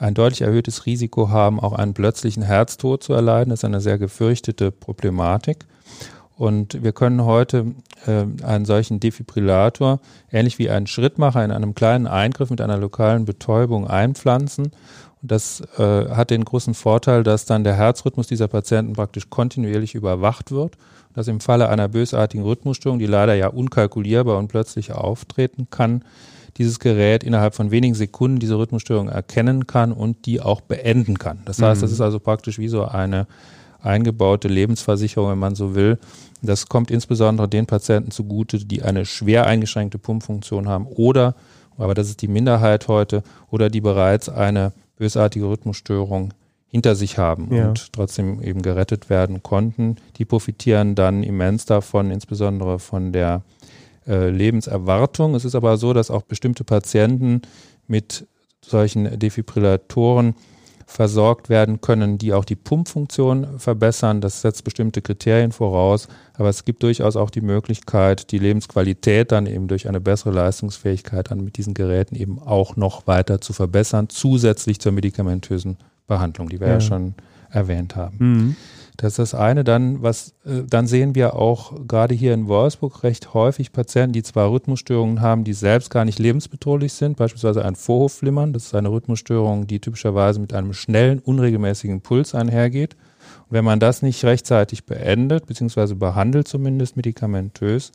ein 0.02 0.14
deutlich 0.14 0.42
erhöhtes 0.42 0.84
Risiko 0.84 1.30
haben, 1.30 1.60
auch 1.60 1.72
einen 1.72 1.94
plötzlichen 1.94 2.42
Herztod 2.42 3.02
zu 3.04 3.12
erleiden. 3.12 3.50
Das 3.50 3.60
ist 3.60 3.64
eine 3.64 3.80
sehr 3.80 3.98
gefürchtete 3.98 4.72
Problematik. 4.72 5.64
Und 6.36 6.82
wir 6.82 6.92
können 6.92 7.24
heute 7.24 7.74
äh, 8.06 8.24
einen 8.44 8.64
solchen 8.64 8.98
Defibrillator 8.98 10.00
ähnlich 10.32 10.58
wie 10.58 10.70
einen 10.70 10.88
Schrittmacher 10.88 11.44
in 11.44 11.52
einem 11.52 11.74
kleinen 11.76 12.08
Eingriff 12.08 12.50
mit 12.50 12.60
einer 12.60 12.78
lokalen 12.78 13.26
Betäubung 13.26 13.86
einpflanzen. 13.86 14.72
Und 15.22 15.30
das 15.30 15.62
äh, 15.78 16.08
hat 16.08 16.30
den 16.30 16.44
großen 16.44 16.74
Vorteil, 16.74 17.22
dass 17.22 17.44
dann 17.44 17.62
der 17.62 17.74
Herzrhythmus 17.74 18.26
dieser 18.26 18.48
Patienten 18.48 18.94
praktisch 18.94 19.30
kontinuierlich 19.30 19.94
überwacht 19.94 20.50
wird. 20.50 20.76
Dass 21.14 21.28
im 21.28 21.38
Falle 21.38 21.68
einer 21.68 21.86
bösartigen 21.86 22.44
Rhythmusstörung, 22.44 22.98
die 22.98 23.06
leider 23.06 23.34
ja 23.34 23.48
unkalkulierbar 23.48 24.38
und 24.38 24.48
plötzlich 24.48 24.92
auftreten 24.92 25.68
kann, 25.70 26.02
dieses 26.58 26.78
Gerät 26.78 27.24
innerhalb 27.24 27.54
von 27.54 27.70
wenigen 27.70 27.94
Sekunden 27.94 28.38
diese 28.38 28.58
Rhythmusstörung 28.58 29.08
erkennen 29.08 29.66
kann 29.66 29.92
und 29.92 30.26
die 30.26 30.40
auch 30.40 30.60
beenden 30.60 31.18
kann. 31.18 31.40
Das 31.44 31.60
heißt, 31.60 31.80
mhm. 31.80 31.84
das 31.84 31.92
ist 31.92 32.00
also 32.00 32.18
praktisch 32.18 32.58
wie 32.58 32.68
so 32.68 32.84
eine 32.84 33.26
eingebaute 33.80 34.48
Lebensversicherung, 34.48 35.30
wenn 35.30 35.38
man 35.38 35.54
so 35.54 35.74
will. 35.74 35.98
Das 36.42 36.66
kommt 36.66 36.90
insbesondere 36.90 37.48
den 37.48 37.66
Patienten 37.66 38.10
zugute, 38.10 38.64
die 38.64 38.82
eine 38.82 39.06
schwer 39.06 39.46
eingeschränkte 39.46 39.98
Pumpfunktion 39.98 40.68
haben 40.68 40.86
oder, 40.86 41.34
aber 41.78 41.94
das 41.94 42.08
ist 42.08 42.22
die 42.22 42.28
Minderheit 42.28 42.88
heute, 42.88 43.22
oder 43.50 43.70
die 43.70 43.80
bereits 43.80 44.28
eine 44.28 44.72
bösartige 44.98 45.48
Rhythmusstörung 45.48 46.34
hinter 46.68 46.94
sich 46.94 47.18
haben 47.18 47.54
ja. 47.54 47.68
und 47.68 47.92
trotzdem 47.92 48.42
eben 48.42 48.62
gerettet 48.62 49.10
werden 49.10 49.42
konnten. 49.42 49.96
Die 50.16 50.24
profitieren 50.24 50.94
dann 50.94 51.22
immens 51.22 51.66
davon, 51.66 52.10
insbesondere 52.10 52.78
von 52.78 53.12
der 53.12 53.42
äh, 54.06 54.30
Lebenserwartung. 54.30 55.34
Es 55.34 55.44
ist 55.44 55.54
aber 55.54 55.76
so, 55.76 55.92
dass 55.92 56.10
auch 56.10 56.22
bestimmte 56.22 56.64
Patienten 56.64 57.42
mit 57.86 58.26
solchen 58.64 59.18
Defibrillatoren 59.18 60.34
versorgt 60.86 61.48
werden 61.48 61.80
können, 61.80 62.18
die 62.18 62.32
auch 62.32 62.44
die 62.44 62.56
Pumpfunktion 62.56 63.58
verbessern. 63.58 64.20
Das 64.20 64.42
setzt 64.42 64.64
bestimmte 64.64 65.00
Kriterien 65.00 65.52
voraus, 65.52 66.08
aber 66.34 66.48
es 66.48 66.64
gibt 66.64 66.82
durchaus 66.82 67.16
auch 67.16 67.30
die 67.30 67.40
Möglichkeit, 67.40 68.30
die 68.30 68.38
Lebensqualität 68.38 69.32
dann 69.32 69.46
eben 69.46 69.68
durch 69.68 69.88
eine 69.88 70.00
bessere 70.00 70.32
Leistungsfähigkeit 70.32 71.30
dann 71.30 71.44
mit 71.44 71.56
diesen 71.56 71.74
Geräten 71.74 72.14
eben 72.14 72.38
auch 72.38 72.76
noch 72.76 73.06
weiter 73.06 73.40
zu 73.40 73.52
verbessern, 73.52 74.08
zusätzlich 74.08 74.80
zur 74.80 74.92
medikamentösen 74.92 75.78
Behandlung, 76.06 76.48
die 76.48 76.60
wir 76.60 76.68
ja, 76.68 76.74
ja 76.74 76.80
schon 76.80 77.14
erwähnt 77.50 77.96
haben. 77.96 78.16
Mhm. 78.18 78.56
Das 79.02 79.14
ist 79.14 79.18
das 79.18 79.34
eine. 79.34 79.64
Dann, 79.64 80.00
was, 80.00 80.32
äh, 80.46 80.62
dann 80.64 80.86
sehen 80.86 81.16
wir 81.16 81.34
auch 81.34 81.72
gerade 81.88 82.14
hier 82.14 82.32
in 82.34 82.46
Wolfsburg 82.46 83.02
recht 83.02 83.34
häufig 83.34 83.72
Patienten, 83.72 84.12
die 84.12 84.22
zwar 84.22 84.52
Rhythmusstörungen 84.52 85.20
haben, 85.20 85.42
die 85.42 85.54
selbst 85.54 85.90
gar 85.90 86.04
nicht 86.04 86.20
lebensbedrohlich 86.20 86.92
sind, 86.92 87.16
beispielsweise 87.16 87.64
ein 87.64 87.74
Vorhofflimmern. 87.74 88.52
Das 88.52 88.66
ist 88.66 88.76
eine 88.76 88.92
Rhythmusstörung, 88.92 89.66
die 89.66 89.80
typischerweise 89.80 90.38
mit 90.38 90.54
einem 90.54 90.72
schnellen, 90.72 91.18
unregelmäßigen 91.18 92.00
Puls 92.00 92.32
einhergeht. 92.36 92.94
Und 93.48 93.56
wenn 93.56 93.64
man 93.64 93.80
das 93.80 94.02
nicht 94.02 94.24
rechtzeitig 94.24 94.86
beendet, 94.86 95.46
beziehungsweise 95.46 95.96
behandelt 95.96 96.46
zumindest 96.46 96.94
medikamentös, 96.94 97.90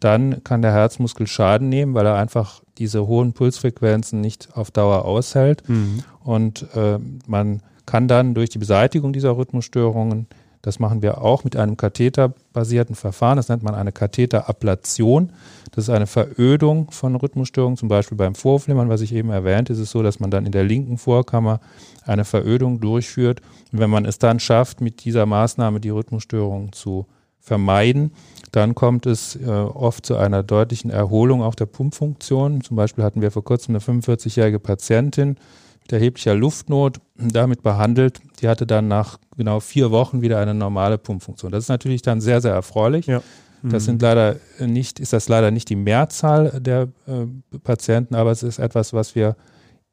dann 0.00 0.42
kann 0.42 0.62
der 0.62 0.72
Herzmuskel 0.72 1.28
Schaden 1.28 1.68
nehmen, 1.68 1.94
weil 1.94 2.06
er 2.06 2.16
einfach 2.16 2.60
diese 2.78 3.06
hohen 3.06 3.34
Pulsfrequenzen 3.34 4.20
nicht 4.20 4.48
auf 4.56 4.72
Dauer 4.72 5.04
aushält. 5.04 5.62
Mhm. 5.68 6.02
Und 6.24 6.66
äh, 6.74 6.98
man 7.28 7.62
kann 7.86 8.08
dann 8.08 8.34
durch 8.34 8.50
die 8.50 8.58
Beseitigung 8.58 9.12
dieser 9.12 9.36
Rhythmusstörungen, 9.36 10.26
das 10.62 10.78
machen 10.78 11.02
wir 11.02 11.22
auch 11.22 11.44
mit 11.44 11.56
einem 11.56 11.76
katheterbasierten 11.76 12.94
Verfahren, 12.94 13.36
das 13.36 13.48
nennt 13.48 13.62
man 13.62 13.74
eine 13.74 13.92
Katheterablation. 13.92 15.32
Das 15.72 15.84
ist 15.84 15.90
eine 15.90 16.06
Verödung 16.06 16.90
von 16.90 17.14
Rhythmusstörungen, 17.16 17.76
zum 17.76 17.88
Beispiel 17.88 18.18
beim 18.18 18.34
Vorflimmern, 18.34 18.88
was 18.88 19.00
ich 19.00 19.14
eben 19.14 19.30
erwähnt, 19.30 19.70
ist 19.70 19.78
es 19.78 19.90
so, 19.90 20.02
dass 20.02 20.20
man 20.20 20.30
dann 20.30 20.44
in 20.44 20.52
der 20.52 20.64
linken 20.64 20.98
Vorkammer 20.98 21.60
eine 22.04 22.24
Verödung 22.24 22.80
durchführt. 22.80 23.40
Und 23.72 23.78
wenn 23.78 23.90
man 23.90 24.04
es 24.04 24.18
dann 24.18 24.40
schafft, 24.40 24.80
mit 24.80 25.04
dieser 25.04 25.26
Maßnahme 25.26 25.80
die 25.80 25.90
Rhythmusstörungen 25.90 26.72
zu 26.72 27.06
vermeiden, 27.38 28.12
dann 28.52 28.74
kommt 28.74 29.06
es 29.06 29.36
äh, 29.36 29.48
oft 29.48 30.04
zu 30.04 30.16
einer 30.16 30.42
deutlichen 30.42 30.90
Erholung 30.90 31.42
auch 31.42 31.54
der 31.54 31.66
Pumpfunktion. 31.66 32.62
Zum 32.62 32.76
Beispiel 32.76 33.04
hatten 33.04 33.22
wir 33.22 33.30
vor 33.30 33.44
kurzem 33.44 33.74
eine 33.74 33.84
45-jährige 33.84 34.58
Patientin, 34.58 35.36
mit 35.82 35.92
erheblicher 35.92 36.34
Luftnot 36.34 37.00
damit 37.16 37.62
behandelt. 37.62 38.20
Die 38.40 38.48
hatte 38.48 38.66
dann 38.66 38.88
nach 38.88 39.18
genau 39.36 39.60
vier 39.60 39.90
Wochen 39.90 40.20
wieder 40.22 40.38
eine 40.38 40.54
normale 40.54 40.98
Pumpfunktion. 40.98 41.52
Das 41.52 41.64
ist 41.64 41.68
natürlich 41.68 42.02
dann 42.02 42.20
sehr, 42.20 42.40
sehr 42.40 42.52
erfreulich. 42.52 43.06
Ja. 43.06 43.22
Mhm. 43.62 43.70
Das 43.70 43.84
sind 43.84 44.02
leider 44.02 44.36
nicht, 44.58 45.00
ist 45.00 45.12
das 45.12 45.28
leider 45.28 45.50
nicht 45.50 45.68
die 45.68 45.76
Mehrzahl 45.76 46.60
der 46.60 46.88
äh, 47.06 47.58
Patienten, 47.62 48.14
aber 48.14 48.30
es 48.30 48.42
ist 48.42 48.58
etwas, 48.58 48.92
was 48.92 49.14
wir 49.14 49.36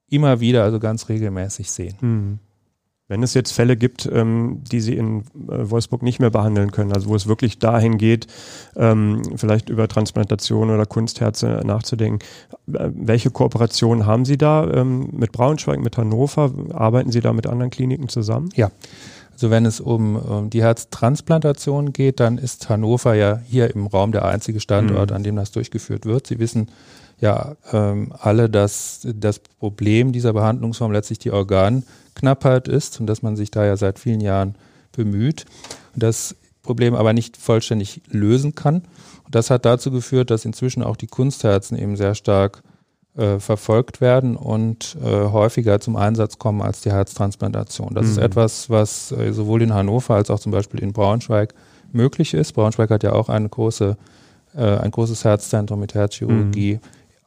immer 0.10 0.40
wieder, 0.40 0.64
also 0.64 0.80
ganz 0.80 1.10
regelmäßig 1.10 1.70
sehen. 1.70 1.96
Mhm. 2.02 2.40
Wenn 3.10 3.24
es 3.24 3.34
jetzt 3.34 3.54
Fälle 3.54 3.78
gibt, 3.78 4.10
ähm, 4.12 4.64
die 4.70 4.82
Sie 4.82 4.98
in 4.98 5.22
äh, 5.22 5.24
Wolfsburg 5.70 6.04
nicht 6.04 6.20
mehr 6.20 6.30
behandeln 6.30 6.72
können, 6.72 6.92
also 6.92 7.10
wo 7.10 7.16
es 7.16 7.26
wirklich 7.28 7.58
dahin 7.58 7.98
geht, 7.98 8.28
ähm, 8.76 9.22
vielleicht 9.38 9.70
über 9.70 9.88
Transplantation 9.88 10.70
oder 10.70 10.86
Kunstherze 10.86 11.62
nachzudenken, 11.66 12.20
äh, 12.74 12.90
welche 12.94 13.32
Kooperationen 13.32 14.06
haben 14.06 14.26
Sie 14.26 14.38
da 14.38 14.70
ähm, 14.70 15.10
mit 15.14 15.32
Braunschweig, 15.32 15.80
mit 15.80 15.98
Hannover? 15.98 16.52
Arbeiten 16.74 17.12
Sie 17.12 17.22
da 17.22 17.32
mit 17.32 17.48
anderen 17.48 17.72
Kliniken 17.72 18.10
zusammen? 18.10 18.50
Ja. 18.56 18.72
Also 19.32 19.52
wenn 19.52 19.66
es 19.66 19.80
um, 19.80 20.16
um 20.16 20.50
die 20.50 20.64
Herztransplantation 20.64 21.94
geht, 21.94 22.20
dann 22.20 22.38
ist 22.38 22.70
Hannover 22.70 23.14
ja 23.14 23.40
hier 23.46 23.74
im 23.74 23.88
Raum 23.88 24.12
der 24.12 24.26
einzige 24.26 24.60
Standort, 24.60 25.12
mhm. 25.12 25.16
an 25.16 25.24
dem 25.24 25.36
das 25.36 25.52
durchgeführt 25.52 26.06
wird. 26.06 26.28
Sie 26.28 26.40
wissen, 26.40 26.70
ja 27.20 27.56
ähm, 27.72 28.14
alle, 28.20 28.50
dass 28.50 29.08
das 29.16 29.40
Problem 29.40 30.12
dieser 30.12 30.34
Behandlungsform 30.34 30.92
letztlich 30.92 31.20
die 31.20 31.32
Organknappheit 32.18 32.68
ist 32.68 33.00
und 33.00 33.08
dass 33.08 33.22
man 33.22 33.36
sich 33.36 33.52
da 33.52 33.66
ja 33.66 33.78
seit 33.78 34.00
vielen 34.00 34.22
Jahren 34.22 34.56
bemüht 34.92 35.46
und 35.94 36.04
das 36.04 36.36
Problem 36.64 36.96
aber 36.96 37.14
nicht 37.14 37.38
vollständig 37.38 38.02
lösen 38.10 38.56
kann. 38.56 38.84
Und 39.24 39.36
das 39.36 39.50
hat 39.50 39.66
dazu 39.66 39.92
geführt, 39.92 40.32
dass 40.32 40.46
inzwischen 40.46 40.84
auch 40.84 40.96
die 40.96 41.08
Kunstherzen 41.08 41.78
eben 41.78 41.96
sehr 41.96 42.16
stark 42.16 42.64
äh, 43.16 43.40
verfolgt 43.40 44.02
werden 44.02 44.36
und 44.36 44.98
äh, 45.02 45.08
häufiger 45.08 45.80
zum 45.80 45.96
Einsatz 45.96 46.38
kommen 46.38 46.62
als 46.62 46.82
die 46.82 46.92
Herztransplantation. 46.92 47.94
Das 47.94 48.06
mhm. 48.06 48.12
ist 48.12 48.18
etwas, 48.18 48.70
was 48.70 49.12
äh, 49.12 49.32
sowohl 49.32 49.62
in 49.62 49.74
Hannover 49.74 50.16
als 50.16 50.30
auch 50.30 50.40
zum 50.40 50.52
Beispiel 50.52 50.82
in 50.82 50.94
Braunschweig 50.94 51.54
möglich 51.92 52.34
ist. 52.34 52.54
Braunschweig 52.54 52.90
hat 52.90 53.04
ja 53.04 53.14
auch 53.14 53.30
eine 53.30 53.48
große, 53.48 53.98
äh, 54.56 54.62
ein 54.62 54.92
großes 54.92 55.24
Herzzentrum 55.24 55.80
mit 55.80 55.94
Herzchirurgie. 55.94 56.76
Mhm. 56.76 56.80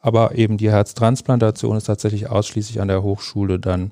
Aber 0.03 0.35
eben 0.35 0.57
die 0.57 0.71
Herztransplantation 0.71 1.77
ist 1.77 1.85
tatsächlich 1.85 2.29
ausschließlich 2.29 2.81
an 2.81 2.87
der 2.87 3.03
Hochschule 3.03 3.59
dann 3.59 3.91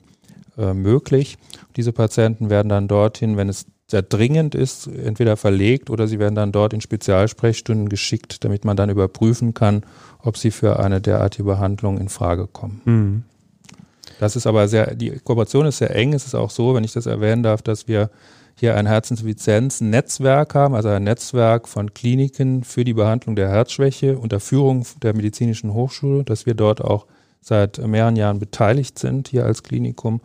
äh, 0.59 0.73
möglich. 0.73 1.37
Diese 1.75 1.93
Patienten 1.93 2.49
werden 2.49 2.69
dann 2.69 2.87
dorthin, 2.87 3.37
wenn 3.37 3.49
es 3.49 3.65
sehr 3.87 4.01
dringend 4.03 4.53
ist, 4.53 4.87
entweder 4.87 5.35
verlegt 5.35 5.89
oder 5.89 6.07
sie 6.07 6.19
werden 6.19 6.35
dann 6.35 6.51
dort 6.51 6.73
in 6.73 6.81
Spezialsprechstunden 6.81 7.89
geschickt, 7.89 8.43
damit 8.43 8.63
man 8.63 8.77
dann 8.77 8.89
überprüfen 8.89 9.53
kann, 9.53 9.83
ob 10.21 10.37
sie 10.37 10.51
für 10.51 10.79
eine 10.79 11.01
derartige 11.01 11.45
Behandlung 11.45 11.97
in 11.97 12.09
Frage 12.09 12.45
kommen. 12.45 12.81
Mhm. 12.85 13.23
Das 14.19 14.35
ist 14.35 14.45
aber 14.45 14.67
sehr, 14.67 14.95
die 14.95 15.11
Kooperation 15.23 15.65
ist 15.65 15.77
sehr 15.77 15.95
eng. 15.95 16.13
Es 16.13 16.25
ist 16.25 16.35
auch 16.35 16.49
so, 16.49 16.75
wenn 16.75 16.83
ich 16.83 16.91
das 16.91 17.05
erwähnen 17.05 17.41
darf, 17.41 17.61
dass 17.61 17.87
wir 17.87 18.09
hier 18.59 18.75
ein 18.75 18.85
Herzinsuffizienz-Netzwerk 18.85 20.53
haben, 20.53 20.75
also 20.75 20.89
ein 20.89 21.03
Netzwerk 21.05 21.69
von 21.69 21.93
Kliniken 21.93 22.65
für 22.65 22.83
die 22.83 22.93
Behandlung 22.93 23.37
der 23.37 23.49
Herzschwäche 23.49 24.17
unter 24.17 24.41
Führung 24.41 24.85
der 25.01 25.15
Medizinischen 25.15 25.73
Hochschule, 25.73 26.25
dass 26.25 26.45
wir 26.45 26.53
dort 26.53 26.81
auch 26.81 27.05
seit 27.41 27.77
mehreren 27.77 28.17
Jahren 28.17 28.39
beteiligt 28.39 28.99
sind, 28.99 29.29
hier 29.29 29.45
als 29.45 29.63
Klinikum. 29.63 30.19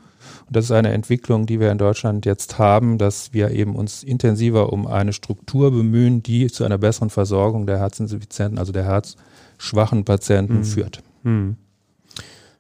Und 0.47 0.57
das 0.57 0.67
ist 0.67 0.73
eine 0.73 0.93
Entwicklung, 0.93 1.47
die 1.47 1.61
wir 1.61 1.71
in 1.71 1.79
Deutschland 1.79 2.27
jetzt 2.27 2.59
haben, 2.59 2.99
dass 2.99 3.33
wir 3.33 3.51
eben 3.51 3.77
uns 3.77 4.03
intensiver 4.03 4.73
um 4.73 4.87
eine 4.87 5.13
Struktur 5.13 5.71
bemühen, 5.71 6.23
die 6.23 6.49
zu 6.49 6.65
einer 6.65 6.79
besseren 6.79 7.11
Versorgung 7.11 7.67
der 7.67 7.79
Herzinsuffizienten, 7.79 8.59
also 8.59 8.73
der 8.73 8.85
herzschwachen 8.85 10.05
Patienten 10.05 10.59
mhm. 10.59 10.65
führt. 10.65 11.03
Mhm. 11.23 11.57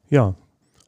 Ja, 0.09 0.35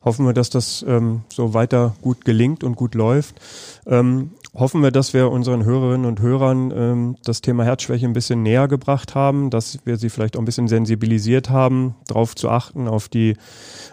hoffen 0.03 0.25
wir, 0.25 0.33
dass 0.33 0.51
das 0.51 0.85
ähm, 0.89 1.23
so 1.29 1.53
weiter 1.53 1.97
gut 2.01 2.25
gelingt 2.25 2.65
und 2.65 2.77
gut 2.77 2.95
läuft. 2.95 3.41
Ähm, 3.87 4.31
hoffen 4.57 4.83
wir, 4.83 4.91
dass 4.91 5.13
wir 5.13 5.31
unseren 5.31 5.65
Hörerinnen 5.65 6.07
und 6.07 6.21
Hörern 6.21 6.73
ähm, 6.75 7.17
das 7.23 7.43
Thema 7.43 7.65
Herzschwäche 7.65 8.07
ein 8.07 8.15
bisschen 8.15 8.43
näher 8.43 8.69
gebracht 8.69 9.15
haben, 9.15 9.51
dass 9.51 9.79
wir 9.85 9.99
sie 9.99 10.09
vielleicht 10.09 10.37
auch 10.37 10.41
ein 10.41 10.47
bisschen 10.47 10.69
sensibilisiert 10.69 11.51
haben, 11.51 11.95
darauf 12.07 12.35
zu 12.35 12.49
achten, 12.49 12.89
auf 12.89 13.09
die, 13.09 13.37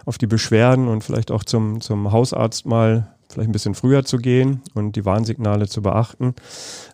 auf 0.06 0.18
die 0.18 0.26
Beschwerden 0.26 0.88
und 0.88 1.04
vielleicht 1.04 1.30
auch 1.30 1.44
zum, 1.44 1.80
zum 1.80 2.12
Hausarzt 2.12 2.66
mal 2.66 3.14
vielleicht 3.28 3.48
ein 3.48 3.52
bisschen 3.52 3.74
früher 3.74 4.04
zu 4.04 4.18
gehen 4.18 4.62
und 4.74 4.96
die 4.96 5.04
Warnsignale 5.04 5.68
zu 5.68 5.82
beachten. 5.82 6.34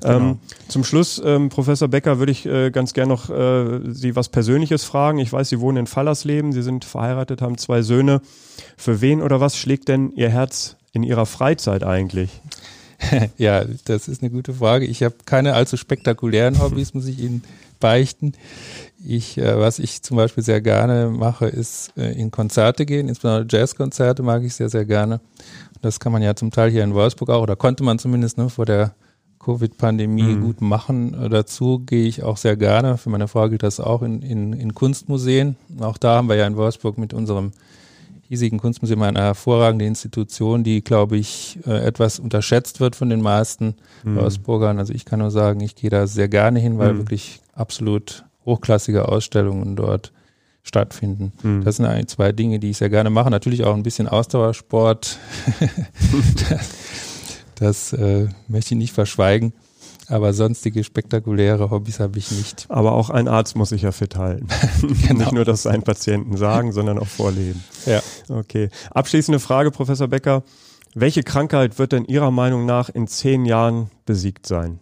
Genau. 0.00 0.16
Ähm, 0.16 0.38
zum 0.68 0.84
Schluss, 0.84 1.20
ähm, 1.24 1.48
Professor 1.48 1.88
Becker, 1.88 2.18
würde 2.18 2.32
ich 2.32 2.46
äh, 2.46 2.70
ganz 2.70 2.94
gerne 2.94 3.12
noch 3.12 3.30
äh, 3.30 3.92
Sie 3.92 4.16
was 4.16 4.30
Persönliches 4.30 4.84
fragen. 4.84 5.18
Ich 5.18 5.32
weiß, 5.32 5.48
Sie 5.48 5.60
wohnen 5.60 5.78
in 5.78 5.86
Fallersleben, 5.86 6.52
Sie 6.52 6.62
sind 6.62 6.84
verheiratet, 6.84 7.42
haben 7.42 7.58
zwei 7.58 7.82
Söhne. 7.82 8.22
Für 8.76 9.00
wen 9.00 9.22
oder 9.22 9.40
was 9.40 9.56
schlägt 9.56 9.88
denn 9.88 10.12
Ihr 10.12 10.30
Herz 10.30 10.76
in 10.92 11.02
Ihrer 11.02 11.26
Freizeit 11.26 11.84
eigentlich? 11.84 12.40
ja, 13.38 13.64
das 13.84 14.08
ist 14.08 14.22
eine 14.22 14.30
gute 14.30 14.54
Frage. 14.54 14.86
Ich 14.86 15.02
habe 15.02 15.14
keine 15.24 15.54
allzu 15.54 15.76
spektakulären 15.76 16.58
Hobbys, 16.62 16.94
muss 16.94 17.06
ich 17.06 17.18
Ihnen 17.18 17.42
beichten. 17.78 18.34
Ich, 19.04 19.38
äh, 19.38 19.58
was 19.58 19.78
ich 19.78 20.02
zum 20.02 20.16
Beispiel 20.16 20.44
sehr 20.44 20.60
gerne 20.60 21.08
mache, 21.08 21.46
ist 21.46 21.92
äh, 21.96 22.12
in 22.12 22.30
Konzerte 22.30 22.84
gehen, 22.84 23.08
insbesondere 23.08 23.46
Jazzkonzerte 23.48 24.22
mag 24.22 24.42
ich 24.42 24.54
sehr, 24.54 24.68
sehr 24.68 24.84
gerne. 24.84 25.20
Das 25.80 25.98
kann 25.98 26.12
man 26.12 26.20
ja 26.20 26.36
zum 26.36 26.50
Teil 26.50 26.70
hier 26.70 26.84
in 26.84 26.92
Wolfsburg 26.92 27.30
auch, 27.30 27.42
oder 27.42 27.56
konnte 27.56 27.82
man 27.82 27.98
zumindest 27.98 28.36
ne, 28.36 28.50
vor 28.50 28.66
der 28.66 28.94
Covid-Pandemie 29.38 30.34
mhm. 30.34 30.42
gut 30.42 30.60
machen. 30.60 31.14
Äh, 31.14 31.28
dazu 31.30 31.78
gehe 31.78 32.06
ich 32.06 32.22
auch 32.22 32.36
sehr 32.36 32.56
gerne. 32.56 32.98
Für 32.98 33.08
meine 33.08 33.28
Frau 33.28 33.48
gilt 33.48 33.62
das 33.62 33.80
auch 33.80 34.02
in, 34.02 34.20
in, 34.22 34.52
in 34.52 34.74
Kunstmuseen. 34.74 35.56
Auch 35.80 35.96
da 35.96 36.16
haben 36.16 36.28
wir 36.28 36.36
ja 36.36 36.46
in 36.46 36.56
Wolfsburg 36.56 36.98
mit 36.98 37.14
unserem 37.14 37.52
hiesigen 38.30 38.60
Kunstmuseum 38.60 39.02
eine 39.02 39.18
hervorragende 39.18 39.86
Institution, 39.86 40.62
die, 40.62 40.84
glaube 40.84 41.16
ich, 41.16 41.58
äh, 41.66 41.84
etwas 41.84 42.20
unterschätzt 42.20 42.78
wird 42.78 42.94
von 42.94 43.10
den 43.10 43.20
meisten 43.20 43.74
mhm. 44.04 44.14
Wolfsburgern. 44.14 44.78
Also 44.78 44.94
ich 44.94 45.04
kann 45.04 45.18
nur 45.18 45.32
sagen, 45.32 45.58
ich 45.58 45.74
gehe 45.74 45.90
da 45.90 46.06
sehr 46.06 46.28
gerne 46.28 46.60
hin, 46.60 46.78
weil 46.78 46.92
mhm. 46.92 46.98
wirklich 46.98 47.40
absolut 47.54 48.24
hochklassige 48.46 49.08
Ausstellungen 49.08 49.74
dort 49.74 50.12
stattfinden. 50.62 51.32
Mhm. 51.42 51.64
Das 51.64 51.76
sind 51.76 51.86
eigentlich 51.86 52.06
zwei 52.06 52.30
Dinge, 52.30 52.60
die 52.60 52.70
ich 52.70 52.76
sehr 52.76 52.88
gerne 52.88 53.10
mache. 53.10 53.30
Natürlich 53.30 53.64
auch 53.64 53.74
ein 53.74 53.82
bisschen 53.82 54.06
Ausdauersport. 54.06 55.18
das, 56.48 56.60
das 57.56 57.92
äh, 57.94 58.28
möchte 58.46 58.74
ich 58.74 58.78
nicht 58.78 58.92
verschweigen. 58.92 59.52
Aber 60.10 60.32
sonstige 60.32 60.82
spektakuläre 60.82 61.70
Hobbys 61.70 62.00
habe 62.00 62.18
ich 62.18 62.32
nicht. 62.32 62.66
Aber 62.68 62.92
auch 62.92 63.10
ein 63.10 63.28
Arzt 63.28 63.54
muss 63.54 63.68
sich 63.68 63.82
ja 63.82 63.92
fit 63.92 64.16
halten. 64.16 64.48
genau. 65.06 65.20
Nicht 65.20 65.32
nur 65.32 65.44
das 65.44 65.62
seinen 65.62 65.84
Patienten 65.84 66.36
sagen, 66.36 66.72
sondern 66.72 66.98
auch 66.98 67.06
vorleben. 67.06 67.62
Ja. 67.86 68.02
Okay. 68.28 68.70
Abschließende 68.90 69.38
Frage, 69.38 69.70
Professor 69.70 70.08
Becker. 70.08 70.42
Welche 70.94 71.22
Krankheit 71.22 71.78
wird 71.78 71.92
denn 71.92 72.04
Ihrer 72.04 72.32
Meinung 72.32 72.66
nach 72.66 72.88
in 72.88 73.06
zehn 73.06 73.44
Jahren 73.44 73.90
besiegt 74.04 74.46
sein? 74.46 74.80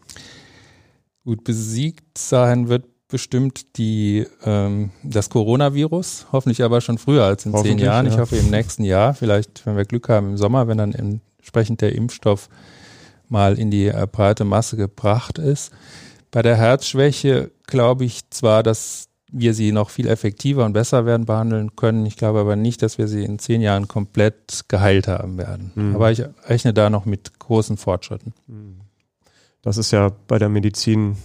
Gut, 1.24 1.44
besiegt 1.44 2.16
sein 2.16 2.68
wird 2.68 2.86
bestimmt 3.08 3.76
die, 3.76 4.26
ähm, 4.44 4.90
das 5.02 5.28
Coronavirus, 5.28 6.26
hoffentlich 6.32 6.62
aber 6.62 6.80
schon 6.80 6.96
früher 6.96 7.24
als 7.24 7.44
in 7.44 7.54
zehn 7.54 7.78
Jahren. 7.78 8.06
Ja. 8.06 8.12
Ich 8.12 8.18
hoffe 8.18 8.36
im 8.36 8.48
nächsten 8.48 8.84
Jahr, 8.84 9.12
vielleicht, 9.12 9.66
wenn 9.66 9.76
wir 9.76 9.84
Glück 9.84 10.08
haben, 10.08 10.30
im 10.30 10.36
Sommer, 10.38 10.68
wenn 10.68 10.78
dann 10.78 10.92
entsprechend 10.92 11.82
der 11.82 11.94
Impfstoff 11.94 12.48
mal 13.28 13.58
in 13.58 13.70
die 13.70 13.86
äh, 13.86 14.06
breite 14.10 14.44
Masse 14.44 14.76
gebracht 14.76 15.38
ist. 15.38 15.72
Bei 16.30 16.42
der 16.42 16.56
Herzschwäche 16.56 17.50
glaube 17.66 18.04
ich 18.04 18.28
zwar, 18.30 18.62
dass 18.62 19.08
wir 19.30 19.54
sie 19.54 19.72
noch 19.72 19.90
viel 19.90 20.08
effektiver 20.08 20.64
und 20.64 20.72
besser 20.72 21.04
werden 21.04 21.26
behandeln 21.26 21.76
können. 21.76 22.06
Ich 22.06 22.16
glaube 22.16 22.40
aber 22.40 22.56
nicht, 22.56 22.82
dass 22.82 22.98
wir 22.98 23.08
sie 23.08 23.24
in 23.24 23.38
zehn 23.38 23.60
Jahren 23.60 23.88
komplett 23.88 24.64
geheilt 24.68 25.06
haben 25.06 25.36
werden. 25.36 25.72
Mhm. 25.74 25.94
Aber 25.94 26.10
ich 26.10 26.22
rechne 26.46 26.72
da 26.72 26.88
noch 26.90 27.04
mit 27.04 27.38
großen 27.38 27.76
Fortschritten. 27.76 28.32
Mhm. 28.46 28.80
Das 29.62 29.76
ist 29.76 29.90
ja 29.90 30.12
bei 30.28 30.38
der 30.38 30.48
Medizin 30.48 31.16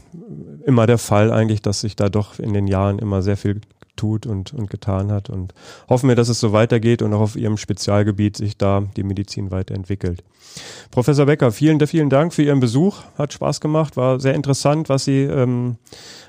immer 0.65 0.85
der 0.85 0.97
Fall 0.97 1.31
eigentlich, 1.31 1.61
dass 1.61 1.81
sich 1.81 1.95
da 1.95 2.09
doch 2.09 2.39
in 2.39 2.53
den 2.53 2.67
Jahren 2.67 2.99
immer 2.99 3.21
sehr 3.21 3.37
viel 3.37 3.61
tut 3.95 4.25
und, 4.25 4.53
und 4.53 4.69
getan 4.69 5.11
hat. 5.11 5.29
Und 5.29 5.53
hoffen 5.89 6.09
wir, 6.09 6.15
dass 6.15 6.29
es 6.29 6.39
so 6.39 6.51
weitergeht 6.53 7.01
und 7.01 7.13
auch 7.13 7.21
auf 7.21 7.35
Ihrem 7.35 7.57
Spezialgebiet 7.57 8.37
sich 8.37 8.57
da 8.57 8.81
die 8.95 9.03
Medizin 9.03 9.51
weiterentwickelt. 9.51 10.23
Professor 10.91 11.25
Becker, 11.25 11.51
vielen, 11.51 11.85
vielen 11.87 12.09
Dank 12.09 12.33
für 12.33 12.43
Ihren 12.43 12.59
Besuch. 12.59 13.01
Hat 13.17 13.33
Spaß 13.33 13.61
gemacht, 13.61 13.97
war 13.97 14.19
sehr 14.19 14.35
interessant, 14.35 14.89
was 14.89 15.05
Sie 15.05 15.21
ähm, 15.21 15.77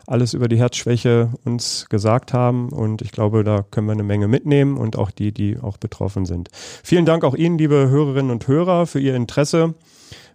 alles 0.06 0.34
über 0.34 0.48
die 0.48 0.58
Herzschwäche 0.58 1.30
uns 1.44 1.86
gesagt 1.88 2.32
haben. 2.32 2.70
Und 2.70 3.02
ich 3.02 3.12
glaube, 3.12 3.44
da 3.44 3.64
können 3.70 3.86
wir 3.86 3.92
eine 3.92 4.02
Menge 4.02 4.28
mitnehmen 4.28 4.76
und 4.76 4.96
auch 4.96 5.10
die, 5.10 5.32
die 5.32 5.58
auch 5.58 5.76
betroffen 5.76 6.26
sind. 6.26 6.48
Vielen 6.82 7.04
Dank 7.04 7.24
auch 7.24 7.34
Ihnen, 7.34 7.58
liebe 7.58 7.88
Hörerinnen 7.88 8.30
und 8.30 8.46
Hörer, 8.48 8.86
für 8.86 9.00
Ihr 9.00 9.14
Interesse. 9.14 9.74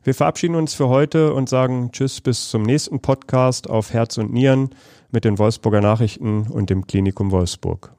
Wir 0.03 0.15
verabschieden 0.15 0.55
uns 0.55 0.73
für 0.73 0.87
heute 0.87 1.33
und 1.33 1.49
sagen 1.49 1.89
Tschüss 1.91 2.21
bis 2.21 2.49
zum 2.49 2.63
nächsten 2.63 3.01
Podcast 3.01 3.69
auf 3.69 3.91
Herz 3.91 4.17
und 4.17 4.31
Nieren 4.31 4.69
mit 5.11 5.25
den 5.25 5.37
Wolfsburger 5.37 5.81
Nachrichten 5.81 6.47
und 6.47 6.69
dem 6.69 6.87
Klinikum 6.87 7.31
Wolfsburg. 7.31 7.91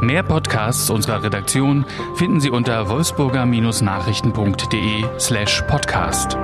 Mehr 0.00 0.22
Podcasts 0.22 0.88
unserer 0.90 1.22
Redaktion 1.22 1.86
finden 2.16 2.40
Sie 2.40 2.50
unter 2.50 2.90
wolfsburger-nachrichten.de 2.90 5.04
slash 5.18 5.62
podcast. 5.62 6.36